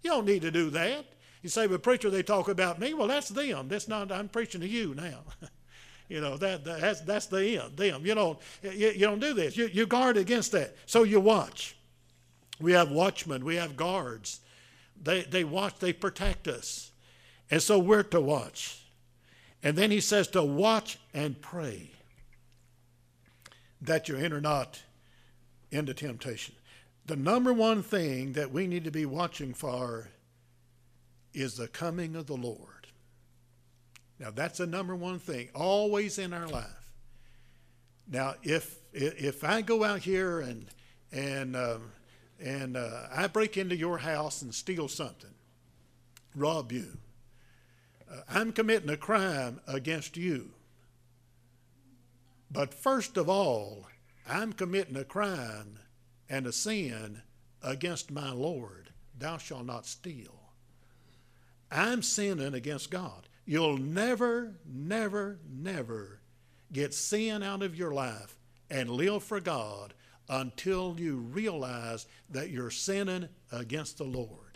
You 0.07 0.13
don't 0.13 0.25
need 0.25 0.43
to 0.43 0.51
do 0.51 0.69
that. 0.69 1.03
You 1.41 1.49
say, 1.49 1.67
but 1.67 1.83
preacher, 1.83 2.09
they 2.09 2.23
talk 2.23 2.47
about 2.47 2.79
me. 2.79 2.93
Well, 2.93 3.09
that's 3.09 3.27
them. 3.27 3.67
That's 3.67 3.89
not. 3.89 4.09
I'm 4.09 4.29
preaching 4.29 4.61
to 4.61 4.67
you 4.67 4.95
now. 4.95 5.19
you 6.07 6.21
know 6.21 6.37
that, 6.37 6.63
that's 6.63 7.01
that's 7.01 7.25
them. 7.25 7.75
Them. 7.75 8.05
You 8.05 8.15
don't 8.15 8.39
you, 8.63 8.91
you 8.91 9.01
don't 9.01 9.19
do 9.19 9.33
this. 9.33 9.57
You 9.57 9.67
you 9.67 9.85
guard 9.85 10.15
against 10.15 10.53
that. 10.53 10.77
So 10.85 11.03
you 11.03 11.19
watch. 11.19 11.75
We 12.61 12.71
have 12.71 12.89
watchmen. 12.89 13.43
We 13.43 13.57
have 13.57 13.75
guards. 13.75 14.39
They 15.03 15.23
they 15.23 15.43
watch. 15.43 15.77
They 15.79 15.91
protect 15.91 16.47
us, 16.47 16.89
and 17.51 17.61
so 17.61 17.77
we're 17.77 18.03
to 18.03 18.21
watch. 18.21 18.85
And 19.61 19.77
then 19.77 19.91
he 19.91 19.99
says 19.99 20.29
to 20.29 20.41
watch 20.41 20.99
and 21.13 21.41
pray 21.41 21.91
that 23.81 24.07
you 24.07 24.15
enter 24.15 24.39
not 24.39 24.81
into 25.69 25.93
temptation 25.93 26.55
the 27.07 27.15
number 27.15 27.53
one 27.53 27.81
thing 27.81 28.33
that 28.33 28.51
we 28.51 28.67
need 28.67 28.83
to 28.83 28.91
be 28.91 29.05
watching 29.05 29.53
for 29.53 30.09
is 31.33 31.55
the 31.55 31.67
coming 31.67 32.15
of 32.15 32.27
the 32.27 32.35
Lord. 32.35 32.87
Now, 34.19 34.31
that's 34.31 34.57
the 34.57 34.67
number 34.67 34.95
one 34.95 35.19
thing, 35.19 35.49
always 35.55 36.19
in 36.19 36.33
our 36.33 36.47
life. 36.47 36.91
Now, 38.09 38.35
if 38.43 38.79
if 38.93 39.43
I 39.43 39.61
go 39.61 39.83
out 39.83 39.99
here 39.99 40.39
and 40.39 40.65
and 41.11 41.55
um, 41.55 41.91
and 42.39 42.75
uh, 42.75 43.03
I 43.11 43.27
break 43.27 43.57
into 43.57 43.75
your 43.75 43.97
house 43.99 44.41
and 44.41 44.53
steal 44.53 44.87
something, 44.87 45.33
rob 46.35 46.71
you, 46.71 46.97
uh, 48.11 48.21
I'm 48.29 48.51
committing 48.51 48.89
a 48.89 48.97
crime 48.97 49.61
against 49.67 50.17
you. 50.17 50.51
But 52.49 52.73
first 52.73 53.17
of 53.17 53.29
all, 53.29 53.87
I'm 54.27 54.53
committing 54.53 54.95
a 54.95 55.03
crime 55.03 55.79
and 56.29 56.45
a 56.47 56.51
sin 56.51 57.21
against 57.61 58.11
my 58.11 58.31
Lord. 58.31 58.89
Thou 59.17 59.37
shalt 59.37 59.65
not 59.65 59.85
steal. 59.85 60.33
I'm 61.71 62.01
sinning 62.01 62.53
against 62.53 62.91
God. 62.91 63.27
You'll 63.45 63.77
never, 63.77 64.55
never, 64.65 65.39
never 65.49 66.19
get 66.71 66.93
sin 66.93 67.43
out 67.43 67.63
of 67.63 67.75
your 67.75 67.93
life 67.93 68.37
and 68.69 68.89
live 68.89 69.23
for 69.23 69.39
God 69.39 69.93
until 70.29 70.95
you 70.97 71.17
realize 71.17 72.05
that 72.29 72.49
you're 72.49 72.69
sinning 72.69 73.29
against 73.51 73.97
the 73.97 74.03
Lord. 74.03 74.46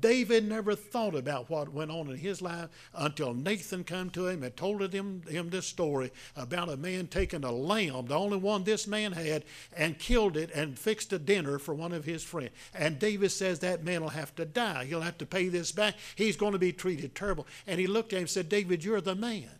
David 0.00 0.48
never 0.48 0.74
thought 0.74 1.14
about 1.14 1.48
what 1.48 1.72
went 1.72 1.92
on 1.92 2.10
in 2.10 2.16
his 2.16 2.42
life 2.42 2.68
until 2.92 3.32
Nathan 3.34 3.84
came 3.84 4.10
to 4.10 4.26
him 4.26 4.42
and 4.42 4.56
told 4.56 4.92
him, 4.92 5.22
him 5.28 5.48
this 5.48 5.66
story 5.66 6.10
about 6.34 6.68
a 6.68 6.76
man 6.76 7.06
taking 7.06 7.44
a 7.44 7.52
lamb, 7.52 8.06
the 8.06 8.18
only 8.18 8.36
one 8.36 8.64
this 8.64 8.88
man 8.88 9.12
had, 9.12 9.44
and 9.76 9.98
killed 9.98 10.36
it 10.36 10.50
and 10.52 10.76
fixed 10.76 11.12
a 11.12 11.20
dinner 11.20 11.60
for 11.60 11.72
one 11.72 11.92
of 11.92 12.04
his 12.04 12.24
friends. 12.24 12.50
And 12.74 12.98
David 12.98 13.30
says 13.30 13.60
that 13.60 13.84
man 13.84 14.02
will 14.02 14.08
have 14.08 14.34
to 14.36 14.44
die. 14.44 14.86
He'll 14.86 15.02
have 15.02 15.18
to 15.18 15.26
pay 15.26 15.48
this 15.48 15.70
back. 15.70 15.94
He's 16.16 16.36
going 16.36 16.52
to 16.52 16.58
be 16.58 16.72
treated 16.72 17.14
terrible. 17.14 17.46
And 17.66 17.78
he 17.78 17.86
looked 17.86 18.12
at 18.12 18.16
him 18.16 18.22
and 18.22 18.30
said, 18.30 18.48
David, 18.48 18.82
you're 18.82 19.00
the 19.00 19.14
man. 19.14 19.50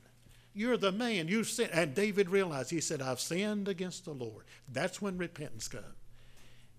You're 0.54 0.76
the 0.76 0.90
man. 0.90 1.28
You've 1.28 1.48
sinned. 1.48 1.70
And 1.72 1.94
David 1.94 2.30
realized, 2.30 2.70
he 2.70 2.80
said, 2.80 3.00
I've 3.00 3.20
sinned 3.20 3.68
against 3.68 4.06
the 4.06 4.12
Lord. 4.12 4.44
That's 4.72 5.00
when 5.00 5.18
repentance 5.18 5.68
comes. 5.68 5.84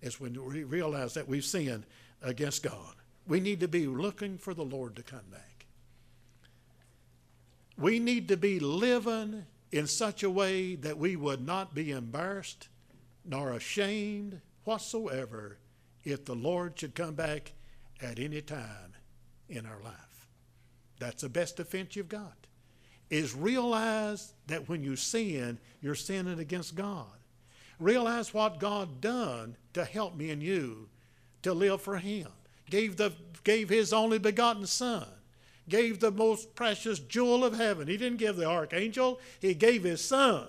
It's 0.02 0.20
when 0.20 0.34
we 0.34 0.64
realize 0.64 1.14
that 1.14 1.28
we've 1.28 1.44
sinned 1.44 1.86
against 2.20 2.62
God. 2.62 2.94
We 3.28 3.40
need 3.40 3.60
to 3.60 3.68
be 3.68 3.86
looking 3.86 4.38
for 4.38 4.54
the 4.54 4.64
Lord 4.64 4.96
to 4.96 5.02
come 5.02 5.26
back. 5.30 5.66
We 7.76 8.00
need 8.00 8.26
to 8.28 8.38
be 8.38 8.58
living 8.58 9.44
in 9.70 9.86
such 9.86 10.22
a 10.22 10.30
way 10.30 10.74
that 10.76 10.96
we 10.96 11.14
would 11.14 11.46
not 11.46 11.74
be 11.74 11.90
embarrassed 11.90 12.68
nor 13.26 13.52
ashamed 13.52 14.40
whatsoever 14.64 15.58
if 16.04 16.24
the 16.24 16.34
Lord 16.34 16.80
should 16.80 16.94
come 16.94 17.14
back 17.14 17.52
at 18.00 18.18
any 18.18 18.40
time 18.40 18.94
in 19.50 19.66
our 19.66 19.80
life. 19.84 20.28
That's 20.98 21.22
the 21.22 21.28
best 21.28 21.58
defense 21.58 21.94
you've 21.94 22.08
got. 22.08 22.46
Is 23.10 23.34
realize 23.34 24.32
that 24.46 24.68
when 24.68 24.82
you 24.82 24.96
sin, 24.96 25.58
you're 25.82 25.94
sinning 25.94 26.38
against 26.38 26.74
God. 26.74 27.06
Realize 27.78 28.32
what 28.32 28.58
God 28.58 29.00
done 29.02 29.56
to 29.74 29.84
help 29.84 30.16
me 30.16 30.30
and 30.30 30.42
you 30.42 30.88
to 31.42 31.52
live 31.52 31.82
for 31.82 31.98
Him 31.98 32.28
gave, 32.70 32.96
the, 32.96 33.12
gave 33.44 33.68
his 33.68 33.92
only 33.92 34.18
begotten 34.18 34.66
Son, 34.66 35.06
gave 35.68 36.00
the 36.00 36.10
most 36.10 36.54
precious 36.54 36.98
jewel 36.98 37.44
of 37.44 37.56
heaven. 37.56 37.88
He 37.88 37.96
didn't 37.96 38.18
give 38.18 38.36
the 38.36 38.46
archangel, 38.46 39.20
he 39.40 39.54
gave 39.54 39.84
his 39.84 40.04
Son. 40.04 40.46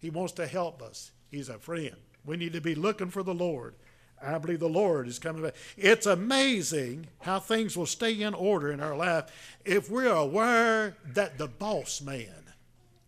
He 0.00 0.10
wants 0.10 0.32
to 0.34 0.46
help 0.46 0.80
us. 0.82 1.10
He's 1.30 1.48
a 1.48 1.58
friend. 1.58 1.96
We 2.24 2.36
need 2.36 2.52
to 2.52 2.60
be 2.60 2.74
looking 2.74 3.10
for 3.10 3.22
the 3.22 3.34
Lord. 3.34 3.74
I 4.22 4.38
believe 4.38 4.60
the 4.60 4.68
Lord 4.68 5.06
is 5.06 5.18
coming 5.18 5.42
back. 5.42 5.54
It's 5.76 6.06
amazing 6.06 7.06
how 7.20 7.38
things 7.38 7.76
will 7.76 7.86
stay 7.86 8.20
in 8.20 8.34
order 8.34 8.72
in 8.72 8.80
our 8.80 8.96
life 8.96 9.58
if 9.64 9.90
we're 9.90 10.08
aware 10.08 10.96
that 11.14 11.38
the 11.38 11.46
boss 11.46 12.00
man, 12.00 12.52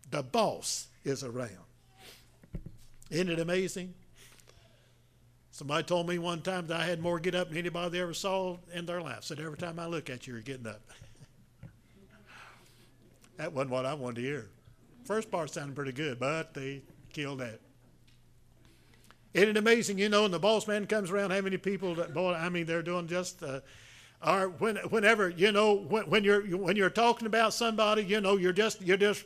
the 0.09 0.23
boss, 0.23 0.87
is 1.03 1.23
around. 1.23 1.49
Isn't 3.09 3.29
it 3.29 3.39
amazing? 3.39 3.93
Somebody 5.61 5.83
told 5.83 6.09
me 6.09 6.17
one 6.17 6.41
time 6.41 6.65
that 6.65 6.81
I 6.81 6.87
had 6.87 6.99
more 6.99 7.19
get 7.19 7.35
up 7.35 7.49
than 7.49 7.57
anybody 7.59 7.91
they 7.91 8.01
ever 8.01 8.15
saw 8.15 8.57
in 8.73 8.87
their 8.87 8.99
life. 8.99 9.25
Said 9.25 9.39
every 9.39 9.59
time 9.59 9.77
I 9.77 9.85
look 9.85 10.09
at 10.09 10.25
you, 10.25 10.33
you're 10.33 10.41
getting 10.41 10.65
up. 10.65 10.81
That 13.37 13.53
wasn't 13.53 13.69
what 13.69 13.85
I 13.85 13.93
wanted 13.93 14.15
to 14.15 14.21
hear. 14.23 14.49
First 15.03 15.29
part 15.29 15.51
sounded 15.51 15.75
pretty 15.75 15.91
good, 15.91 16.19
but 16.19 16.55
they 16.55 16.81
killed 17.13 17.41
that. 17.41 17.59
Isn't 19.35 19.49
it 19.49 19.57
amazing? 19.57 19.99
You 19.99 20.09
know, 20.09 20.25
and 20.25 20.33
the 20.33 20.39
boss 20.39 20.67
man 20.67 20.87
comes 20.87 21.11
around, 21.11 21.29
how 21.29 21.41
many 21.41 21.57
people 21.57 21.93
that, 21.93 22.11
boy, 22.11 22.33
I 22.33 22.49
mean, 22.49 22.65
they're 22.65 22.81
doing 22.81 23.07
just, 23.07 23.43
uh, 23.43 23.59
or 24.25 24.49
when, 24.59 24.75
whenever, 24.89 25.29
you 25.29 25.51
know, 25.51 25.73
when, 25.75 26.03
when 26.09 26.23
you're, 26.23 26.41
when 26.57 26.75
you're 26.75 26.89
talking 26.89 27.25
about 27.25 27.53
somebody, 27.53 28.03
you 28.03 28.21
know, 28.21 28.37
you're 28.37 28.53
just, 28.53 28.81
you're 28.81 28.97
just, 28.97 29.23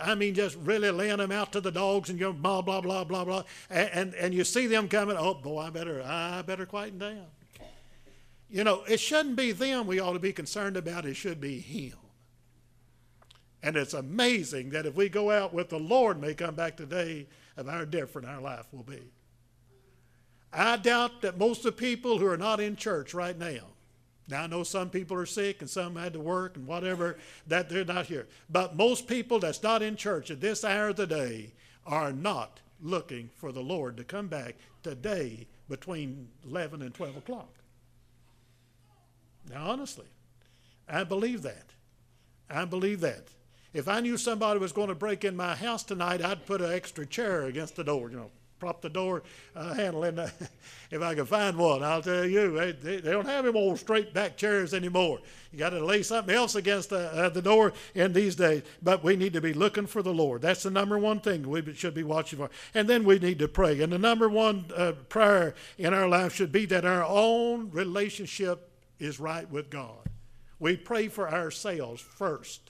I 0.00 0.14
mean, 0.14 0.34
just 0.34 0.56
really 0.56 0.90
laying 0.90 1.16
them 1.16 1.32
out 1.32 1.52
to 1.52 1.60
the 1.60 1.70
dogs 1.70 2.10
and 2.10 2.18
you're 2.18 2.32
blah, 2.32 2.60
blah, 2.60 2.80
blah, 2.80 3.04
blah, 3.04 3.24
blah. 3.24 3.44
And, 3.70 3.90
and, 3.92 4.14
and 4.14 4.34
you 4.34 4.44
see 4.44 4.66
them 4.66 4.88
coming, 4.88 5.16
oh, 5.18 5.34
boy, 5.34 5.60
I 5.60 5.70
better, 5.70 6.02
I 6.02 6.42
better 6.42 6.66
quieten 6.66 6.98
down. 6.98 7.26
You 8.50 8.64
know, 8.64 8.82
it 8.88 9.00
shouldn't 9.00 9.36
be 9.36 9.52
them 9.52 9.86
we 9.86 10.00
ought 10.00 10.12
to 10.12 10.18
be 10.18 10.32
concerned 10.32 10.76
about, 10.76 11.06
it 11.06 11.14
should 11.14 11.40
be 11.40 11.60
him. 11.60 11.96
And 13.62 13.76
it's 13.76 13.94
amazing 13.94 14.70
that 14.70 14.86
if 14.86 14.94
we 14.94 15.08
go 15.08 15.30
out 15.30 15.54
with 15.54 15.68
the 15.68 15.78
Lord 15.78 16.20
may 16.20 16.34
come 16.34 16.54
back 16.54 16.76
today, 16.76 17.26
of 17.60 17.68
how 17.68 17.84
different 17.84 18.26
our 18.26 18.40
life 18.40 18.66
will 18.72 18.82
be. 18.82 19.02
I 20.52 20.76
doubt 20.78 21.22
that 21.22 21.38
most 21.38 21.58
of 21.58 21.64
the 21.64 21.72
people 21.72 22.18
who 22.18 22.26
are 22.26 22.38
not 22.38 22.58
in 22.58 22.74
church 22.74 23.14
right 23.14 23.38
now, 23.38 23.68
now 24.30 24.42
I 24.42 24.46
know 24.46 24.62
some 24.62 24.90
people 24.90 25.16
are 25.16 25.26
sick 25.26 25.60
and 25.60 25.68
some 25.68 25.96
had 25.96 26.12
to 26.12 26.20
work 26.20 26.56
and 26.56 26.66
whatever, 26.66 27.18
that 27.46 27.68
they're 27.68 27.84
not 27.84 28.06
here. 28.06 28.28
But 28.48 28.76
most 28.76 29.06
people 29.06 29.38
that's 29.38 29.62
not 29.62 29.82
in 29.82 29.96
church 29.96 30.30
at 30.30 30.40
this 30.40 30.64
hour 30.64 30.88
of 30.88 30.96
the 30.96 31.06
day 31.06 31.52
are 31.86 32.12
not 32.12 32.60
looking 32.82 33.30
for 33.36 33.52
the 33.52 33.62
Lord 33.62 33.96
to 33.96 34.04
come 34.04 34.28
back 34.28 34.56
today 34.82 35.46
between 35.68 36.28
11 36.46 36.82
and 36.82 36.94
12 36.94 37.16
o'clock. 37.16 37.54
Now, 39.50 39.70
honestly, 39.70 40.06
I 40.88 41.04
believe 41.04 41.42
that. 41.42 41.66
I 42.48 42.64
believe 42.64 43.00
that. 43.00 43.28
If 43.72 43.88
I 43.88 44.00
knew 44.00 44.16
somebody 44.16 44.58
was 44.58 44.72
going 44.72 44.88
to 44.88 44.94
break 44.94 45.24
in 45.24 45.36
my 45.36 45.54
house 45.54 45.84
tonight, 45.84 46.22
I'd 46.22 46.46
put 46.46 46.60
an 46.60 46.72
extra 46.72 47.06
chair 47.06 47.44
against 47.44 47.76
the 47.76 47.84
door, 47.84 48.10
you 48.10 48.16
know, 48.16 48.30
prop 48.60 48.82
the 48.82 48.90
door 48.90 49.22
uh, 49.56 49.74
handle 49.74 50.04
in. 50.04 50.16
The, 50.16 50.32
if 50.90 51.02
I 51.02 51.14
could 51.14 51.26
find 51.26 51.56
one, 51.56 51.82
I'll 51.82 52.02
tell 52.02 52.24
you, 52.24 52.52
they, 52.52 52.72
they, 52.72 53.00
they, 53.00 53.10
don't 53.10 53.26
have 53.26 53.44
them 53.44 53.56
old 53.56 53.78
straight 53.78 54.14
back 54.14 54.36
chairs 54.36 54.74
anymore. 54.74 55.18
You 55.50 55.58
got 55.58 55.70
to 55.70 55.84
lay 55.84 56.02
something 56.02 56.34
else 56.34 56.54
against 56.54 56.90
the, 56.90 57.08
uh, 57.12 57.28
the 57.30 57.42
door 57.42 57.72
in 57.94 58.12
these 58.12 58.36
days. 58.36 58.62
But 58.82 59.02
we 59.02 59.16
need 59.16 59.32
to 59.32 59.40
be 59.40 59.54
looking 59.54 59.86
for 59.86 60.02
the 60.02 60.12
Lord. 60.12 60.42
That's 60.42 60.62
the 60.62 60.70
number 60.70 60.98
one 60.98 61.20
thing 61.20 61.48
we 61.48 61.74
should 61.74 61.94
be 61.94 62.04
watching 62.04 62.38
for. 62.38 62.50
And 62.74 62.86
then 62.86 63.04
we 63.04 63.18
need 63.18 63.38
to 63.40 63.48
pray. 63.48 63.80
And 63.80 63.92
the 63.92 63.98
number 63.98 64.28
one 64.28 64.66
uh, 64.76 64.92
prayer 65.08 65.54
in 65.78 65.94
our 65.94 66.06
life 66.06 66.34
should 66.34 66.52
be 66.52 66.66
that 66.66 66.84
our 66.84 67.04
own 67.04 67.70
relationship 67.70 68.70
is 68.98 69.18
right 69.18 69.50
with 69.50 69.70
God. 69.70 70.08
We 70.58 70.76
pray 70.76 71.08
for 71.08 71.32
ourselves 71.32 72.02
first. 72.02 72.69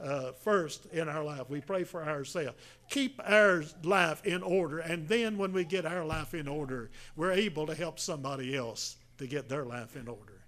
Uh, 0.00 0.30
first 0.30 0.86
in 0.92 1.08
our 1.08 1.24
life. 1.24 1.50
We 1.50 1.60
pray 1.60 1.82
for 1.82 2.04
ourselves. 2.04 2.56
Keep 2.88 3.20
our 3.24 3.64
life 3.82 4.24
in 4.24 4.44
order, 4.44 4.78
and 4.78 5.08
then 5.08 5.36
when 5.36 5.52
we 5.52 5.64
get 5.64 5.84
our 5.84 6.04
life 6.04 6.34
in 6.34 6.46
order, 6.46 6.90
we're 7.16 7.32
able 7.32 7.66
to 7.66 7.74
help 7.74 7.98
somebody 7.98 8.54
else 8.54 8.96
to 9.18 9.26
get 9.26 9.48
their 9.48 9.64
life 9.64 9.96
in 9.96 10.06
order. 10.06 10.38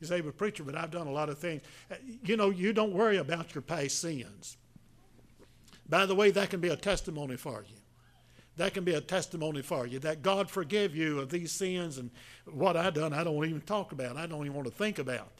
You 0.00 0.06
say, 0.06 0.22
but 0.22 0.38
preacher, 0.38 0.64
but 0.64 0.76
I've 0.76 0.90
done 0.90 1.06
a 1.06 1.12
lot 1.12 1.28
of 1.28 1.38
things. 1.38 1.60
Uh, 1.90 1.96
you 2.24 2.38
know, 2.38 2.48
you 2.48 2.72
don't 2.72 2.94
worry 2.94 3.18
about 3.18 3.54
your 3.54 3.60
past 3.60 4.00
sins. 4.00 4.56
By 5.88 6.06
the 6.06 6.14
way, 6.14 6.30
that 6.30 6.48
can 6.50 6.60
be 6.60 6.68
a 6.68 6.76
testimony 6.76 7.36
for 7.36 7.64
you. 7.68 7.76
That 8.56 8.72
can 8.72 8.84
be 8.84 8.94
a 8.94 9.00
testimony 9.00 9.62
for 9.62 9.86
you 9.86 9.98
that 10.00 10.22
God 10.22 10.48
forgive 10.48 10.94
you 10.94 11.20
of 11.20 11.28
these 11.28 11.52
sins 11.52 11.98
and 11.98 12.10
what 12.46 12.76
I 12.76 12.90
done. 12.90 13.12
I 13.12 13.24
don't 13.24 13.44
even 13.44 13.60
talk 13.60 13.92
about. 13.92 14.16
I 14.16 14.26
don't 14.26 14.46
even 14.46 14.54
want 14.54 14.68
to 14.68 14.74
think 14.74 14.98
about. 14.98 15.32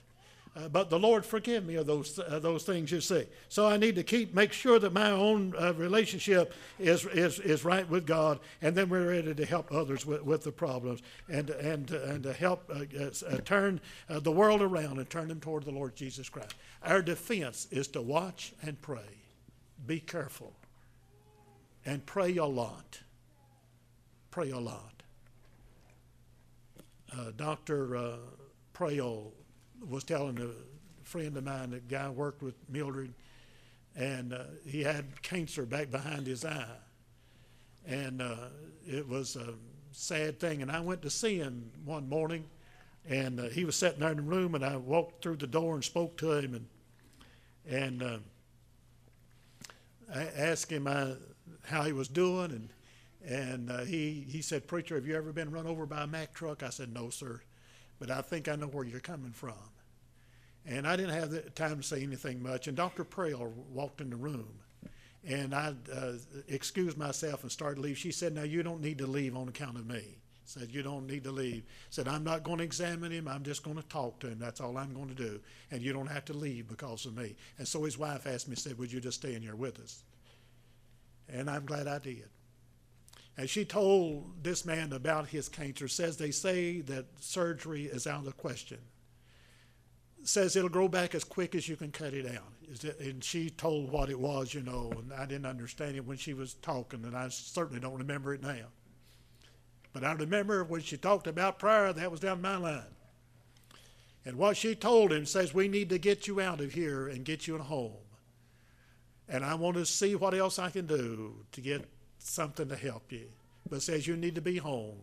Uh, 0.57 0.69
but 0.69 0.89
the 0.89 0.99
Lord 0.99 1.27
forgive 1.27 1.67
me 1.67 1.75
of 1.75 1.87
those 1.87 2.17
uh, 2.19 2.39
those 2.39 2.63
things 2.63 2.93
you 2.93 3.01
see. 3.01 3.25
So 3.49 3.67
I 3.67 3.77
need 3.77 3.97
to 3.97 4.05
keep 4.05 4.33
make 4.35 4.53
sure 4.53 4.79
that 4.79 4.93
my 4.93 5.11
own 5.11 5.53
uh, 5.59 5.75
relationship 5.75 6.55
is, 6.79 7.05
is 7.07 7.41
is 7.41 7.65
right 7.65 7.89
with 7.91 8.07
God, 8.07 8.39
and 8.63 8.77
then 8.77 8.89
we're 8.89 9.09
ready 9.09 9.35
to 9.35 9.45
help 9.45 9.73
others 9.73 10.07
with, 10.07 10.23
with 10.23 10.45
the 10.45 10.53
problems 10.53 11.03
and 11.29 11.51
and 11.51 11.91
and 11.91 12.23
to 12.23 12.33
help 12.33 12.71
uh, 12.73 12.85
uh, 13.03 13.37
turn 13.39 13.81
uh, 14.09 14.21
the 14.21 14.31
world 14.31 14.63
around 14.63 14.99
and 14.99 15.11
turn 15.11 15.27
them 15.27 15.41
toward 15.41 15.65
the 15.65 15.73
Lord 15.73 15.97
Jesus 15.97 16.29
Christ. 16.29 16.55
Our 16.85 17.03
defense 17.03 17.67
is 17.73 17.89
to 17.89 18.01
watch 18.01 18.53
and 18.63 18.81
pray. 18.81 19.23
Be 19.87 19.99
careful 19.99 20.53
and 21.85 22.07
pray 22.07 22.37
a 22.37 22.47
lot. 22.47 23.01
Pray 24.31 24.51
a 24.51 24.59
lot. 24.59 24.91
Doctor 27.37 27.97
uh, 27.97 28.17
Prayel 28.75 29.31
was 29.89 30.05
telling 30.05 30.39
a 30.41 30.51
friend 31.07 31.37
of 31.37 31.45
mine, 31.45 31.71
that 31.71 31.89
guy 31.89 32.09
worked 32.09 32.43
with 32.43 32.55
Mildred, 32.69 33.13
and 33.97 34.33
uh, 34.33 34.45
he 34.67 34.83
had 34.83 35.23
cancer 35.23 35.65
back 35.65 35.91
behind 35.91 36.27
his 36.27 36.45
eye. 36.45 36.67
And 37.87 38.23
uh, 38.23 38.49
it 38.87 39.07
was 39.07 39.37
a 39.37 39.55
sad 39.93 40.41
thing. 40.41 40.63
And 40.63 40.71
I 40.71 40.81
went 40.81 41.03
to 41.03 41.11
see 41.11 41.39
him 41.39 41.71
one 41.85 42.09
morning, 42.09 42.45
and 43.09 43.39
uh, 43.39 43.45
he 43.45 43.65
was 43.65 43.77
sitting 43.77 44.01
there 44.01 44.11
in 44.11 44.17
the 44.17 44.23
room, 44.23 44.55
and 44.55 44.65
I 44.65 44.77
walked 44.77 45.23
through 45.23 45.37
the 45.37 45.47
door 45.47 45.75
and 45.75 45.85
spoke 45.85 46.17
to 46.19 46.33
him, 46.33 46.55
and 46.55 46.67
and 47.67 48.03
uh, 48.03 48.19
I 50.15 50.25
asked 50.37 50.71
him 50.71 50.87
uh, 50.87 51.13
how 51.65 51.83
he 51.83 51.93
was 51.93 52.09
doing, 52.09 52.51
and 52.51 52.69
and 53.27 53.71
uh, 53.71 53.85
he 53.85 54.27
he 54.29 54.43
said, 54.43 54.67
"Preacher, 54.67 54.95
have 54.97 55.07
you 55.07 55.15
ever 55.17 55.33
been 55.33 55.51
run 55.51 55.67
over 55.67 55.87
by 55.87 56.03
a 56.03 56.07
Mack 56.07 56.33
truck?" 56.35 56.63
I 56.63 56.71
said, 56.71 56.93
"No, 56.93 57.11
sir." 57.11 57.41
but 57.99 58.11
I 58.11 58.21
think 58.21 58.49
I 58.49 58.57
know 58.57 58.67
where 58.67 58.85
you're 58.85 59.01
coming 59.01 59.33
from. 59.33 59.55
And 60.67 60.87
I 60.87 60.97
didn't 60.97 61.15
have 61.15 61.31
the 61.31 61.43
time 61.43 61.77
to 61.79 61.83
say 61.83 62.03
anything 62.03 62.43
much. 62.43 62.69
And 62.69 62.77
Dr. 62.77 63.05
Prale 63.05 63.53
walked 63.71 64.01
in 64.01 64.11
the 64.11 64.17
room. 64.17 64.49
And 65.27 65.55
I 65.55 65.75
uh, 65.95 66.13
excused 66.49 66.99
myself 66.99 67.43
and 67.43 67.53
started 67.53 67.77
to 67.77 67.81
leave. 67.83 67.99
She 67.99 68.13
said, 68.13 68.35
Now 68.35 68.43
you 68.43 68.63
don't 68.63 68.81
need 68.81 68.99
to 68.99 69.07
leave 69.07 69.37
on 69.37 69.49
account 69.49 69.79
of 69.79 69.87
me. 69.87 70.19
Said, 70.45 70.71
You 70.71 70.83
don't 70.83 71.07
need 71.07 71.25
to 71.25 71.33
leave. 71.33 71.65
Said, 71.89 72.09
I'm 72.09 72.25
not 72.25 72.43
going 72.43 72.59
to 72.59 72.65
examine 72.65 73.11
him. 73.11 73.27
I'm 73.27 73.43
just 73.43 73.63
going 73.63 73.77
to 73.77 73.83
talk 73.85 74.21
to 74.21 74.29
him. 74.29 74.39
That's 74.39 74.61
all 74.61 74.77
I'm 74.77 74.93
going 74.93 75.09
to 75.09 75.15
do. 75.15 75.41
And 75.71 75.83
you 75.83 75.93
don't 75.95 76.09
have 76.09 76.27
to 76.27 76.35
leave 76.35 76.69
because 76.69 77.07
of 77.07 77.17
me. 77.17 77.37
And 77.59 77.67
so 77.67 77.85
his 77.85 77.97
wife 77.97 78.27
asked 78.27 78.49
me, 78.49 78.57
said, 78.57 78.79
Would 78.79 78.93
you 78.93 79.01
just 79.01 79.21
stay 79.21 79.35
in 79.35 79.43
here 79.43 79.57
with 79.57 79.81
us? 79.81 80.03
And 81.29 81.49
I'm 81.49 81.65
glad 81.65 81.87
I 81.87 81.99
did. 81.99 82.29
And 83.37 83.49
she 83.49 83.65
told 83.65 84.45
this 84.45 84.65
man 84.65 84.93
about 84.93 85.29
his 85.29 85.49
cancer. 85.49 85.89
Says 85.89 86.17
they 86.17 86.31
say 86.31 86.81
that 86.83 87.07
surgery 87.21 87.85
is 87.85 88.07
out 88.07 88.21
of 88.21 88.25
the 88.27 88.33
question. 88.33 88.79
Says 90.25 90.57
it'll 90.57 90.71
grow 90.71 90.89
back 90.89 91.15
as 91.15 91.23
quick 91.23 91.55
as 91.55 91.69
you 91.69 91.77
can 91.77 91.93
cut 91.93 92.15
it 92.15 92.27
out. 92.27 92.99
And 92.99 93.23
she 93.23 93.51
told 93.51 93.91
what 93.91 94.09
it 94.09 94.19
was, 94.19 94.55
you 94.55 94.63
know, 94.63 94.91
and 94.97 95.13
I 95.13 95.27
didn't 95.27 95.47
understand 95.47 95.97
it 95.97 96.07
when 96.07 96.17
she 96.17 96.35
was 96.35 96.55
talking, 96.55 97.05
and 97.05 97.17
I 97.17 97.29
certainly 97.29 97.79
don't 97.79 97.99
remember 97.99 98.35
it 98.35 98.43
now. 98.43 98.67
But 99.93 100.03
I 100.03 100.13
remember 100.13 100.65
when 100.65 100.81
she 100.81 100.97
talked 100.97 101.27
about 101.27 101.59
prayer, 101.59 101.93
that 101.93 102.11
was 102.11 102.21
down 102.21 102.41
my 102.41 102.57
line. 102.57 102.83
And 104.25 104.37
what 104.37 104.57
she 104.57 104.75
told 104.75 105.13
him 105.13 105.27
says, 105.27 105.53
We 105.53 105.69
need 105.69 105.91
to 105.91 105.99
get 105.99 106.27
you 106.27 106.41
out 106.41 106.61
of 106.61 106.73
here 106.73 107.09
and 107.09 107.25
get 107.25 107.47
you 107.47 107.55
in 107.55 107.61
a 107.61 107.65
home. 107.65 107.93
And 109.29 109.45
I 109.45 109.55
want 109.55 109.77
to 109.77 109.87
see 109.87 110.15
what 110.15 110.35
else 110.35 110.59
I 110.59 110.71
can 110.71 110.87
do 110.87 111.45
to 111.53 111.61
get 111.61 111.89
something 112.19 112.69
to 112.69 112.77
help 112.77 113.13
you, 113.13 113.27
but 113.69 113.83
says 113.83 114.07
you 114.07 114.17
need 114.17 114.35
to 114.35 114.41
be 114.41 114.57
home. 114.57 114.97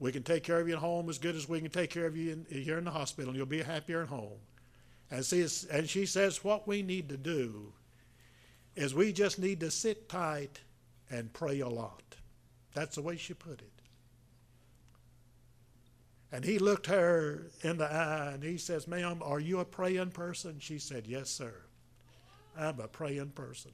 We 0.00 0.10
can 0.10 0.22
take 0.22 0.42
care 0.42 0.58
of 0.58 0.66
you 0.66 0.74
at 0.74 0.80
home 0.80 1.08
as 1.10 1.18
good 1.18 1.36
as 1.36 1.48
we 1.48 1.60
can 1.60 1.70
take 1.70 1.90
care 1.90 2.06
of 2.06 2.16
you 2.16 2.32
in, 2.32 2.62
here 2.62 2.78
in 2.78 2.84
the 2.84 2.90
hospital. 2.90 3.28
And 3.28 3.36
you'll 3.36 3.46
be 3.46 3.62
happier 3.62 4.02
at 4.02 4.08
home. 4.08 4.38
And, 5.10 5.24
and 5.70 5.88
she 5.88 6.06
says 6.06 6.42
what 6.42 6.66
we 6.66 6.82
need 6.82 7.10
to 7.10 7.16
do 7.18 7.72
is 8.74 8.94
we 8.94 9.12
just 9.12 9.38
need 9.38 9.60
to 9.60 9.70
sit 9.70 10.08
tight 10.08 10.60
and 11.10 11.32
pray 11.32 11.60
a 11.60 11.68
lot. 11.68 12.02
That's 12.72 12.96
the 12.96 13.02
way 13.02 13.16
she 13.16 13.34
put 13.34 13.60
it. 13.60 13.70
And 16.32 16.44
he 16.44 16.58
looked 16.58 16.86
her 16.86 17.50
in 17.62 17.76
the 17.76 17.92
eye 17.92 18.30
and 18.34 18.42
he 18.42 18.56
says, 18.56 18.86
Ma'am, 18.86 19.20
are 19.22 19.40
you 19.40 19.58
a 19.58 19.64
praying 19.64 20.12
person? 20.12 20.56
She 20.60 20.78
said, 20.78 21.06
Yes, 21.06 21.28
sir. 21.28 21.52
I'm 22.56 22.78
a 22.80 22.88
praying 22.88 23.30
person. 23.30 23.72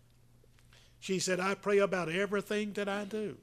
She 0.99 1.19
said, 1.19 1.39
I 1.39 1.55
pray 1.55 1.79
about 1.79 2.09
everything 2.09 2.73
that 2.73 2.89
I 2.89 3.05
do. 3.05 3.37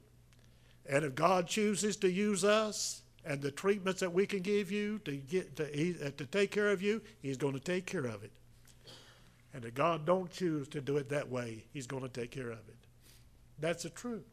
And 0.86 1.06
if 1.06 1.16
God 1.16 1.48
chooses 1.48 1.96
to 1.98 2.12
use 2.12 2.44
us 2.44 3.02
and 3.26 3.42
the 3.42 3.52
treatments 3.52 4.02
that 4.02 4.14
we 4.14 4.26
can 4.26 4.40
give 4.40 4.72
you 4.72 5.00
to, 5.00 5.16
get, 5.16 5.56
to, 5.56 6.06
uh, 6.06 6.12
to 6.18 6.26
take 6.26 6.52
care 6.52 6.70
of 6.70 6.82
you, 6.82 7.02
He's 7.22 7.38
going 7.38 7.54
to 7.54 7.60
take 7.60 7.86
care 7.86 8.06
of 8.06 8.24
it. 8.24 8.32
And 9.54 9.64
if 9.66 9.74
God 9.74 10.06
don't 10.06 10.32
choose 10.32 10.68
to 10.70 10.82
do 10.82 10.98
it 10.98 11.10
that 11.10 11.30
way, 11.30 11.66
He's 11.72 11.88
going 11.88 12.04
to 12.04 12.10
take 12.10 12.32
care 12.32 12.50
of 12.50 12.68
it. 12.68 12.78
That's 13.60 13.84
the 13.84 13.90
truth. 13.90 14.26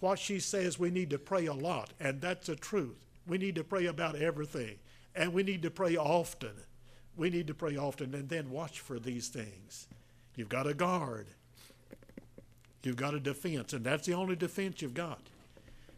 What 0.00 0.18
she 0.18 0.40
says, 0.40 0.78
we 0.78 0.90
need 0.90 1.10
to 1.10 1.18
pray 1.18 1.46
a 1.46 1.54
lot, 1.54 1.92
and 2.00 2.20
that's 2.20 2.48
the 2.48 2.56
truth. 2.56 2.96
We 3.26 3.38
need 3.38 3.54
to 3.54 3.64
pray 3.64 3.86
about 3.86 4.16
everything, 4.16 4.76
and 5.14 5.32
we 5.32 5.42
need 5.42 5.62
to 5.62 5.70
pray 5.70 5.96
often. 5.96 6.52
We 7.16 7.30
need 7.30 7.46
to 7.46 7.54
pray 7.54 7.76
often 7.76 8.14
and 8.14 8.28
then 8.28 8.50
watch 8.50 8.80
for 8.80 8.98
these 8.98 9.28
things. 9.28 9.86
You've 10.36 10.48
got 10.48 10.64
to 10.64 10.74
guard. 10.74 11.28
You've 12.84 12.96
got 12.96 13.14
a 13.14 13.20
defense, 13.20 13.72
and 13.72 13.84
that's 13.84 14.06
the 14.06 14.14
only 14.14 14.36
defense 14.36 14.82
you've 14.82 14.94
got. 14.94 15.20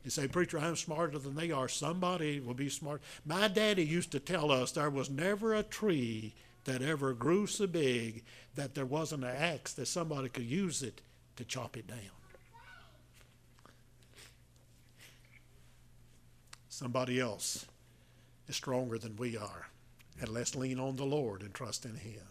You 0.04 0.10
say, 0.10 0.28
Preacher, 0.28 0.58
I'm 0.58 0.76
smarter 0.76 1.18
than 1.18 1.34
they 1.34 1.50
are. 1.50 1.68
Somebody 1.68 2.38
will 2.38 2.54
be 2.54 2.68
smart. 2.68 3.02
My 3.24 3.48
daddy 3.48 3.84
used 3.84 4.12
to 4.12 4.20
tell 4.20 4.52
us 4.52 4.70
there 4.70 4.88
was 4.88 5.10
never 5.10 5.52
a 5.52 5.64
tree 5.64 6.34
that 6.64 6.82
ever 6.82 7.12
grew 7.12 7.46
so 7.48 7.66
big 7.66 8.22
that 8.54 8.74
there 8.74 8.86
wasn't 8.86 9.24
an 9.24 9.34
axe 9.36 9.72
that 9.74 9.86
somebody 9.86 10.28
could 10.28 10.44
use 10.44 10.82
it 10.82 11.00
to 11.36 11.44
chop 11.44 11.76
it 11.76 11.88
down. 11.88 11.98
Somebody 16.68 17.18
else 17.18 17.66
is 18.48 18.54
stronger 18.54 18.98
than 18.98 19.16
we 19.16 19.36
are. 19.36 19.68
And 20.20 20.28
let's 20.28 20.54
lean 20.54 20.78
on 20.78 20.96
the 20.96 21.04
Lord 21.04 21.42
and 21.42 21.52
trust 21.52 21.84
in 21.84 21.96
Him. 21.96 22.22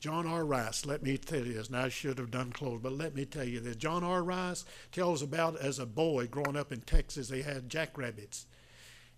John 0.00 0.28
R. 0.28 0.44
Rice, 0.44 0.86
let 0.86 1.02
me 1.02 1.18
tell 1.18 1.44
you 1.44 1.54
this, 1.54 1.68
and 1.68 1.76
I 1.76 1.88
should 1.88 2.18
have 2.18 2.30
done 2.30 2.52
close, 2.52 2.78
but 2.80 2.92
let 2.92 3.16
me 3.16 3.24
tell 3.24 3.44
you 3.44 3.58
this. 3.58 3.74
John 3.74 4.04
R. 4.04 4.22
Rice 4.22 4.64
tells 4.92 5.22
about 5.22 5.56
as 5.56 5.80
a 5.80 5.86
boy 5.86 6.28
growing 6.28 6.56
up 6.56 6.72
in 6.72 6.80
Texas, 6.82 7.28
they 7.28 7.42
had 7.42 7.68
jackrabbits. 7.68 8.46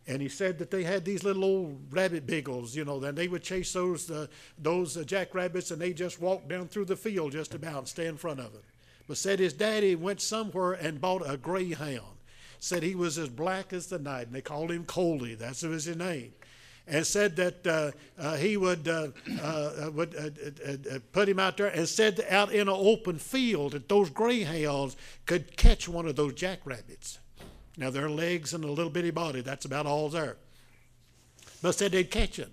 And 0.06 0.22
he 0.22 0.28
said 0.28 0.58
that 0.58 0.70
they 0.70 0.82
had 0.84 1.04
these 1.04 1.22
little 1.22 1.44
old 1.44 1.92
rabbit 1.92 2.26
beagles, 2.26 2.74
you 2.74 2.86
know, 2.86 2.98
then 2.98 3.14
they 3.14 3.28
would 3.28 3.42
chase 3.42 3.74
those, 3.74 4.10
uh, 4.10 4.26
those 4.56 4.96
uh, 4.96 5.04
jackrabbits 5.04 5.70
and 5.70 5.80
they 5.80 5.92
just 5.92 6.20
walked 6.20 6.48
down 6.48 6.68
through 6.68 6.86
the 6.86 6.96
field 6.96 7.32
just 7.32 7.54
about 7.54 7.78
and 7.78 7.88
stay 7.88 8.06
in 8.06 8.16
front 8.16 8.40
of 8.40 8.52
them. 8.52 8.62
But 9.06 9.18
said 9.18 9.38
his 9.38 9.52
daddy 9.52 9.94
went 9.94 10.22
somewhere 10.22 10.72
and 10.72 11.00
bought 11.00 11.28
a 11.28 11.36
greyhound. 11.36 12.16
Said 12.58 12.82
he 12.82 12.94
was 12.94 13.18
as 13.18 13.28
black 13.28 13.72
as 13.72 13.86
the 13.86 13.98
night, 13.98 14.26
and 14.26 14.34
they 14.34 14.40
called 14.40 14.70
him 14.70 14.84
Coley. 14.84 15.34
That 15.34 15.62
was 15.62 15.84
his 15.84 15.96
name 15.96 16.32
and 16.90 17.06
said 17.06 17.36
that 17.36 17.66
uh, 17.66 17.90
uh, 18.18 18.36
he 18.36 18.56
would, 18.56 18.86
uh, 18.88 19.08
would 19.94 20.12
put 21.12 21.28
him 21.28 21.38
out 21.38 21.56
there 21.56 21.68
and 21.68 21.88
said 21.88 22.24
out 22.28 22.52
in 22.52 22.62
an 22.62 22.68
open 22.76 23.16
field 23.16 23.72
that 23.72 23.88
those 23.88 24.10
greyhounds 24.10 24.96
could 25.24 25.56
catch 25.56 25.88
one 25.88 26.06
of 26.06 26.16
those 26.16 26.34
jackrabbits. 26.34 27.20
Now, 27.76 27.90
their 27.90 28.10
legs 28.10 28.52
and 28.52 28.64
a 28.64 28.70
little 28.70 28.90
bitty 28.90 29.12
body, 29.12 29.40
that's 29.40 29.64
about 29.64 29.86
all 29.86 30.08
there. 30.08 30.36
But 31.62 31.76
said 31.76 31.92
they'd 31.92 32.10
catch 32.10 32.36
him. 32.36 32.50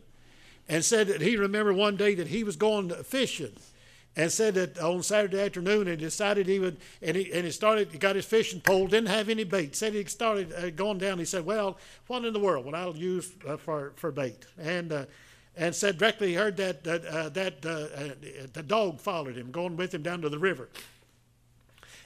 And 0.70 0.86
said 0.86 1.08
that 1.08 1.22
he 1.22 1.36
remembered 1.36 1.76
one 1.76 1.96
day 1.96 2.14
that 2.16 2.28
he 2.28 2.44
was 2.44 2.56
going 2.56 2.90
fishing 2.90 3.56
and 4.18 4.32
said 4.32 4.56
that 4.56 4.80
on 4.80 5.04
Saturday 5.04 5.40
afternoon 5.40 5.86
he 5.86 5.96
decided 5.96 6.48
he 6.48 6.58
would, 6.58 6.78
and 7.04 7.16
he, 7.16 7.32
and 7.32 7.46
he 7.46 7.52
started, 7.52 7.92
he 7.92 8.00
got 8.00 8.16
his 8.16 8.26
fishing 8.26 8.60
pole, 8.60 8.88
didn't 8.88 9.10
have 9.10 9.30
any 9.30 9.44
bait. 9.44 9.76
Said 9.76 9.94
he 9.94 10.04
started 10.06 10.52
uh, 10.54 10.72
going 10.72 10.98
down. 10.98 11.20
He 11.20 11.26
said, 11.26 11.46
Well, 11.46 11.78
what 12.08 12.26
in 12.26 12.34
the 12.34 12.40
world 12.40 12.66
would 12.66 12.74
I 12.74 12.88
use 12.90 13.32
uh, 13.48 13.58
for, 13.58 13.94
for 13.96 14.12
bait? 14.12 14.48
And, 14.58 14.92
uh, 14.92 15.06
and 15.56 15.74
said 15.74 16.00
directly 16.00 16.30
he 16.30 16.34
heard 16.34 16.58
that, 16.58 16.84
that, 16.84 17.06
uh, 17.06 17.30
that 17.30 17.64
uh, 17.64 17.70
uh, 17.70 18.48
the 18.54 18.64
dog 18.64 19.00
followed 19.00 19.36
him, 19.36 19.52
going 19.52 19.78
with 19.78 19.94
him 19.94 20.02
down 20.02 20.22
to 20.24 20.30
the 20.30 20.40
river. 20.40 20.68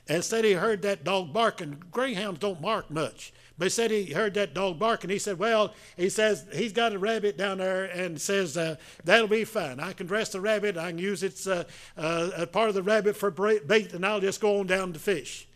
And 0.10 0.22
said 0.22 0.44
he 0.44 0.52
heard 0.52 0.82
that 0.82 1.06
dog 1.06 1.32
barking. 1.32 1.82
Greyhounds 1.92 2.40
don't 2.40 2.62
bark 2.62 2.92
much. 2.92 3.32
But 3.58 3.66
he 3.66 3.70
said 3.70 3.92
he 3.92 4.14
heard 4.14 4.34
that 4.36 4.54
dog 4.54 4.80
bark, 4.80 5.04
and 5.04 5.12
he 5.12 5.20
said, 5.20 5.38
"Well, 5.38 5.74
he 5.96 6.10
says 6.10 6.46
he's 6.54 6.74
got 6.74 6.94
a 6.94 7.00
rabbit 7.00 7.38
down 7.38 7.60
there, 7.60 7.86
and 7.86 8.20
says 8.20 8.58
uh, 8.58 8.78
that'll 9.04 9.28
be 9.28 9.44
fine. 9.44 9.80
I 9.80 9.94
can 9.94 10.08
dress 10.08 10.30
the 10.30 10.42
rabbit. 10.42 10.78
I 10.78 10.90
can 10.90 10.98
use 10.98 11.22
its 11.22 11.46
uh, 11.46 11.66
uh, 11.98 12.46
part 12.48 12.70
of 12.70 12.76
the 12.76 12.84
rabbit 12.84 13.16
for 13.16 13.30
bait, 13.30 13.94
and 13.94 14.06
I'll 14.06 14.20
just 14.20 14.42
go 14.42 14.60
on 14.60 14.68
down 14.68 14.94
to 14.94 15.00
fish." 15.00 15.48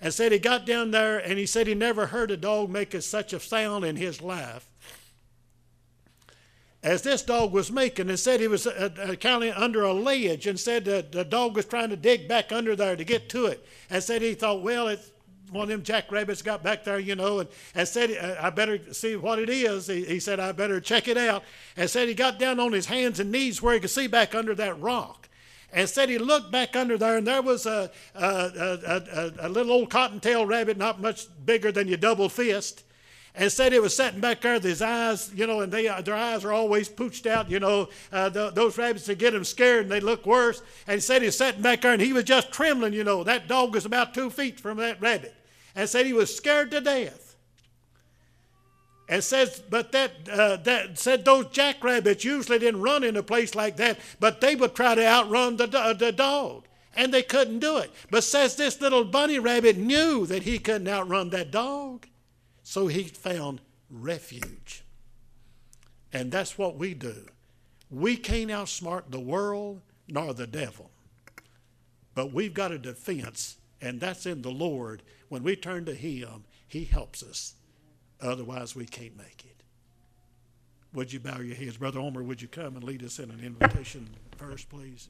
And 0.00 0.12
said 0.12 0.32
he 0.32 0.38
got 0.38 0.66
down 0.66 0.90
there, 0.90 1.18
and 1.18 1.38
he 1.38 1.46
said 1.46 1.66
he 1.66 1.74
never 1.74 2.06
heard 2.06 2.30
a 2.30 2.36
dog 2.36 2.68
make 2.68 3.00
such 3.00 3.32
a 3.32 3.40
sound 3.40 3.84
in 3.84 3.96
his 3.96 4.20
life 4.20 4.68
as 6.84 7.00
this 7.00 7.22
dog 7.22 7.50
was 7.50 7.72
making 7.72 8.10
and 8.10 8.20
said 8.20 8.40
he 8.40 8.46
was 8.46 8.66
uh, 8.66 8.90
uh, 9.00 9.14
kind 9.14 9.42
of 9.42 9.56
under 9.56 9.82
a 9.82 9.92
ledge 9.92 10.46
and 10.46 10.60
said 10.60 10.84
the 10.84 11.24
dog 11.24 11.56
was 11.56 11.64
trying 11.64 11.88
to 11.88 11.96
dig 11.96 12.28
back 12.28 12.52
under 12.52 12.76
there 12.76 12.94
to 12.94 13.04
get 13.04 13.28
to 13.30 13.46
it 13.46 13.66
and 13.88 14.02
said 14.02 14.20
he 14.20 14.34
thought 14.34 14.62
well 14.62 14.86
it's 14.88 15.10
one 15.50 15.64
of 15.64 15.68
them 15.68 15.82
jackrabbits 15.82 16.42
got 16.42 16.62
back 16.62 16.84
there, 16.84 16.98
you 16.98 17.14
know, 17.14 17.40
and, 17.40 17.48
and 17.74 17.86
said, 17.86 18.10
uh, 18.10 18.36
I 18.40 18.50
better 18.50 18.92
see 18.92 19.16
what 19.16 19.38
it 19.38 19.48
is. 19.48 19.86
He, 19.86 20.04
he 20.04 20.20
said, 20.20 20.40
I 20.40 20.52
better 20.52 20.80
check 20.80 21.08
it 21.08 21.16
out. 21.16 21.44
And 21.76 21.88
said 21.88 22.08
he 22.08 22.14
got 22.14 22.38
down 22.38 22.60
on 22.60 22.72
his 22.72 22.86
hands 22.86 23.20
and 23.20 23.30
knees 23.30 23.62
where 23.62 23.74
he 23.74 23.80
could 23.80 23.90
see 23.90 24.06
back 24.06 24.34
under 24.34 24.54
that 24.54 24.80
rock. 24.80 25.28
And 25.72 25.88
said 25.88 26.08
he 26.08 26.18
looked 26.18 26.52
back 26.52 26.76
under 26.76 26.96
there, 26.96 27.16
and 27.16 27.26
there 27.26 27.42
was 27.42 27.66
a, 27.66 27.90
a, 28.14 28.24
a, 28.24 29.02
a, 29.16 29.32
a 29.40 29.48
little 29.48 29.72
old 29.72 29.90
cottontail 29.90 30.46
rabbit, 30.46 30.76
not 30.76 31.00
much 31.00 31.26
bigger 31.44 31.72
than 31.72 31.88
your 31.88 31.96
double 31.96 32.28
fist 32.28 32.84
and 33.36 33.50
said 33.50 33.72
it 33.72 33.82
was 33.82 33.96
sitting 33.96 34.20
back 34.20 34.40
there 34.40 34.54
with 34.54 34.62
his 34.62 34.80
eyes, 34.80 35.32
you 35.34 35.46
know, 35.46 35.60
and 35.60 35.72
they, 35.72 35.88
uh, 35.88 36.00
their 36.00 36.14
eyes 36.14 36.44
are 36.44 36.52
always 36.52 36.88
pooched 36.88 37.26
out, 37.26 37.50
you 37.50 37.58
know, 37.58 37.88
uh, 38.12 38.28
the, 38.28 38.50
those 38.50 38.78
rabbits 38.78 39.06
to 39.06 39.14
get 39.16 39.32
them 39.32 39.44
scared 39.44 39.82
and 39.82 39.90
they 39.90 40.00
look 40.00 40.24
worse. 40.24 40.62
And 40.86 40.94
he 40.94 41.00
said 41.00 41.22
he 41.22 41.26
was 41.26 41.36
sitting 41.36 41.62
back 41.62 41.80
there 41.80 41.92
and 41.92 42.00
he 42.00 42.12
was 42.12 42.24
just 42.24 42.52
trembling, 42.52 42.92
you 42.92 43.02
know. 43.02 43.24
That 43.24 43.48
dog 43.48 43.74
was 43.74 43.86
about 43.86 44.14
two 44.14 44.30
feet 44.30 44.60
from 44.60 44.78
that 44.78 45.00
rabbit 45.00 45.34
and 45.74 45.88
said 45.88 46.06
he 46.06 46.12
was 46.12 46.34
scared 46.34 46.70
to 46.70 46.80
death. 46.80 47.36
And 49.08 49.22
says, 49.22 49.62
but 49.68 49.92
that, 49.92 50.12
uh, 50.30 50.56
that 50.58 50.98
said 50.98 51.24
those 51.24 51.46
jackrabbits 51.46 52.24
usually 52.24 52.58
didn't 52.58 52.80
run 52.80 53.04
in 53.04 53.16
a 53.16 53.22
place 53.22 53.54
like 53.54 53.76
that, 53.76 53.98
but 54.18 54.40
they 54.40 54.54
would 54.54 54.74
try 54.74 54.94
to 54.94 55.06
outrun 55.06 55.56
the, 55.56 55.68
uh, 55.78 55.92
the 55.92 56.10
dog, 56.10 56.64
and 56.96 57.12
they 57.12 57.22
couldn't 57.22 57.58
do 57.58 57.76
it. 57.76 57.90
But 58.10 58.24
says 58.24 58.56
this 58.56 58.80
little 58.80 59.04
bunny 59.04 59.38
rabbit 59.38 59.76
knew 59.76 60.24
that 60.26 60.44
he 60.44 60.58
couldn't 60.58 60.88
outrun 60.88 61.28
that 61.30 61.50
dog, 61.50 62.06
so 62.64 62.88
he 62.88 63.04
found 63.04 63.60
refuge. 63.88 64.82
And 66.12 66.32
that's 66.32 66.58
what 66.58 66.76
we 66.76 66.94
do. 66.94 67.26
We 67.90 68.16
can't 68.16 68.50
outsmart 68.50 69.10
the 69.10 69.20
world 69.20 69.80
nor 70.08 70.34
the 70.34 70.46
devil, 70.46 70.90
but 72.14 72.32
we've 72.32 72.54
got 72.54 72.72
a 72.72 72.78
defense, 72.78 73.56
and 73.80 74.00
that's 74.00 74.26
in 74.26 74.42
the 74.42 74.50
Lord 74.50 75.02
when 75.28 75.42
we 75.42 75.56
turn 75.56 75.84
to 75.84 75.94
Him, 75.94 76.44
He 76.66 76.84
helps 76.84 77.22
us. 77.22 77.54
Otherwise, 78.20 78.74
we 78.74 78.86
can't 78.86 79.16
make 79.16 79.44
it. 79.44 79.62
Would 80.92 81.12
you 81.12 81.20
bow 81.20 81.40
your 81.40 81.56
heads? 81.56 81.76
Brother 81.76 82.00
Omer, 82.00 82.22
would 82.22 82.40
you 82.40 82.48
come 82.48 82.76
and 82.76 82.84
lead 82.84 83.02
us 83.02 83.18
in 83.18 83.30
an 83.30 83.40
invitation 83.44 84.08
first, 84.36 84.68
please? 84.68 85.08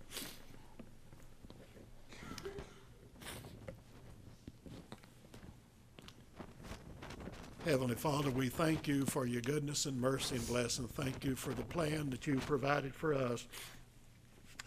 Heavenly 7.64 7.94
Father, 7.94 8.30
we 8.30 8.50
thank 8.50 8.86
you 8.86 9.06
for 9.06 9.24
your 9.24 9.40
goodness 9.40 9.86
and 9.86 9.98
mercy 9.98 10.36
and 10.36 10.46
blessing. 10.46 10.86
Thank 10.86 11.24
you 11.24 11.34
for 11.34 11.54
the 11.54 11.62
plan 11.62 12.10
that 12.10 12.26
you 12.26 12.36
provided 12.40 12.94
for 12.94 13.14
us 13.14 13.46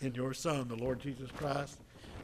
in 0.01 0.15
your 0.15 0.33
Son, 0.33 0.67
the 0.67 0.75
Lord 0.75 0.99
Jesus 0.99 1.29
Christ 1.31 1.77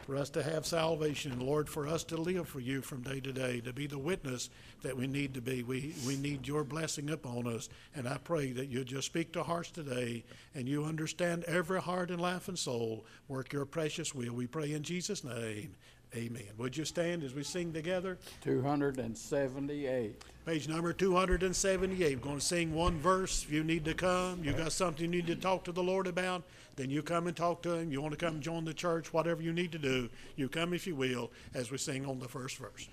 for 0.03 0.17
us 0.17 0.29
to 0.31 0.43
have 0.43 0.65
salvation, 0.65 1.39
Lord, 1.39 1.69
for 1.69 1.88
us 1.88 2.03
to 2.05 2.17
live 2.17 2.47
for 2.47 2.59
you 2.59 2.81
from 2.81 3.01
day 3.01 3.19
to 3.21 3.31
day, 3.31 3.62
to 3.62 3.71
be 3.71 3.88
the 3.88 3.97
witness 3.97 4.49
that 4.81 4.95
we 4.95 5.07
need 5.07 5.33
to 5.33 5.41
be. 5.41 5.63
We, 5.63 5.95
we 6.05 6.17
need 6.17 6.47
your 6.47 6.63
blessing 6.63 7.09
upon 7.09 7.47
us. 7.47 7.69
And 7.95 8.07
I 8.07 8.17
pray 8.17 8.51
that 8.51 8.67
you 8.67 8.83
just 8.83 9.07
speak 9.07 9.31
to 9.33 9.43
hearts 9.43 9.71
today 9.71 10.23
and 10.55 10.67
you 10.67 10.83
understand 10.83 11.45
every 11.45 11.81
heart 11.81 12.12
and 12.12 12.21
life 12.21 12.49
and 12.49 12.59
soul. 12.59 13.05
Work 13.27 13.53
your 13.53 13.65
precious 13.65 14.13
will. 14.13 14.33
We 14.33 14.47
pray 14.47 14.73
in 14.73 14.83
Jesus' 14.83 15.23
name. 15.23 15.73
Amen. 16.15 16.43
Would 16.58 16.78
you 16.78 16.86
stand 16.86 17.23
as 17.23 17.34
we 17.34 17.43
sing 17.43 17.73
together? 17.73 18.19
278. 18.41 20.21
Page 20.45 20.67
number 20.67 20.93
278. 20.93 22.15
We're 22.15 22.21
going 22.21 22.39
to 22.39 22.45
sing 22.45 22.73
one 22.73 22.99
verse. 22.99 23.43
If 23.43 23.52
you 23.52 23.63
need 23.63 23.84
to 23.86 23.95
come, 23.95 24.43
you 24.43 24.54
got 24.54 24.71
something 24.71 25.04
you 25.04 25.10
need 25.10 25.28
to 25.28 25.36
talk 25.36 25.63
to 25.63 25.71
the 25.71 25.82
Lord 25.82 26.06
about, 26.06 26.43
then 26.76 26.91
you 26.91 27.02
come 27.02 27.26
and 27.28 27.36
talk 27.36 27.63
to 27.63 27.73
Him. 27.73 27.91
You 27.91 28.02
want 28.02 28.17
to 28.17 28.23
come 28.23 28.41
join 28.41 28.63
the 28.63 28.73
church, 28.73 29.12
whatever 29.12 29.41
you 29.41 29.54
need 29.54 29.71
to 29.71 29.80
do, 29.80 30.10
you 30.36 30.49
come 30.49 30.73
if 30.73 30.86
you 30.86 30.95
will 30.95 31.32
as 31.56 31.71
we 31.71 31.78
sing 31.78 32.06
on 32.06 32.19
the 32.19 32.28
first 32.28 32.58
verse. 32.58 32.88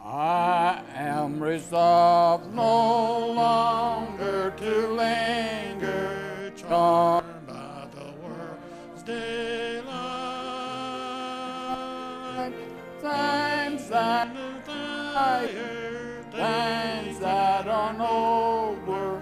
I 0.00 0.80
am 0.94 1.42
resolved 1.42 2.54
no 2.54 3.26
longer 3.28 4.54
to 4.56 4.88
linger, 4.88 6.52
charmed 6.56 7.46
by 7.46 7.88
the 7.94 8.12
world's 8.22 9.02
daylight. 9.02 9.88
Things 13.00 13.88
that 13.88 14.28
higher, 15.18 16.22
things 16.30 17.18
that 17.18 17.66
are 17.66 17.92
nobler, 17.92 19.20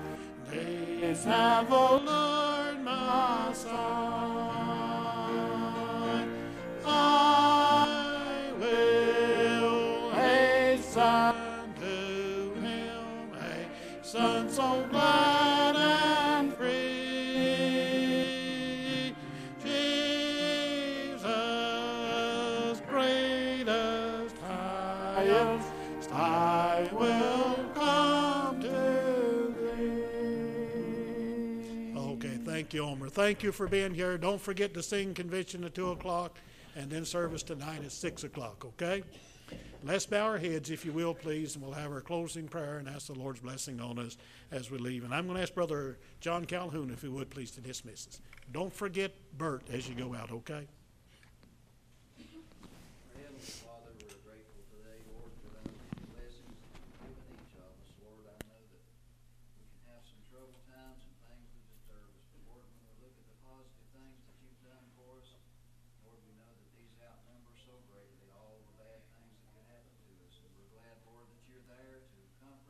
these 0.51 1.25
have 1.25 1.71
allured 1.71 2.83
my 2.85 3.51
soul. 3.55 4.36
Thank 33.17 33.43
you, 33.43 33.51
for 33.51 33.67
being 33.67 33.95
here. 33.95 34.19
Don't 34.19 34.39
forget 34.39 34.75
to 34.75 34.83
sing 34.83 35.15
convention 35.15 35.65
at 35.65 35.75
2 35.75 35.93
o'clock. 35.93 36.39
and 36.77 36.91
then 36.91 37.07
service 37.07 37.43
tonight 37.43 37.83
at 37.83 37.91
6 37.91 38.25
o'clock, 38.25 38.63
okay? 38.67 39.03
Let's 39.83 40.05
bow 40.05 40.27
our 40.27 40.37
heads, 40.37 40.71
if 40.71 40.85
you 40.85 40.93
will, 40.93 41.15
please, 41.15 41.55
and 41.55 41.65
we'll 41.65 41.73
have 41.73 41.91
our 41.91 42.03
closing 42.03 42.47
prayer 42.47 42.77
and 42.77 42.87
ask 42.87 43.07
the 43.07 43.15
Lord's 43.15 43.41
blessing 43.41 43.81
on 43.81 43.99
us 43.99 44.19
as 44.51 44.71
we 44.71 44.77
leave. 44.77 45.03
And 45.03 45.15
I'm 45.15 45.25
going 45.25 45.37
to 45.37 45.43
ask 45.43 45.55
Brother 45.55 45.97
John 46.21 46.45
Calhoun, 46.45 46.91
if 46.91 47.01
he 47.01 47.09
would, 47.09 47.31
please, 47.31 47.51
to 47.53 47.63
dismiss 47.63 48.07
us. 48.09 48.21
Don't 48.53 48.71
forget 48.73 49.13
Bert 49.39 49.63
as 49.73 49.89
you 49.89 49.95
go 49.95 50.15
out, 50.15 50.31
okay? 50.31 50.67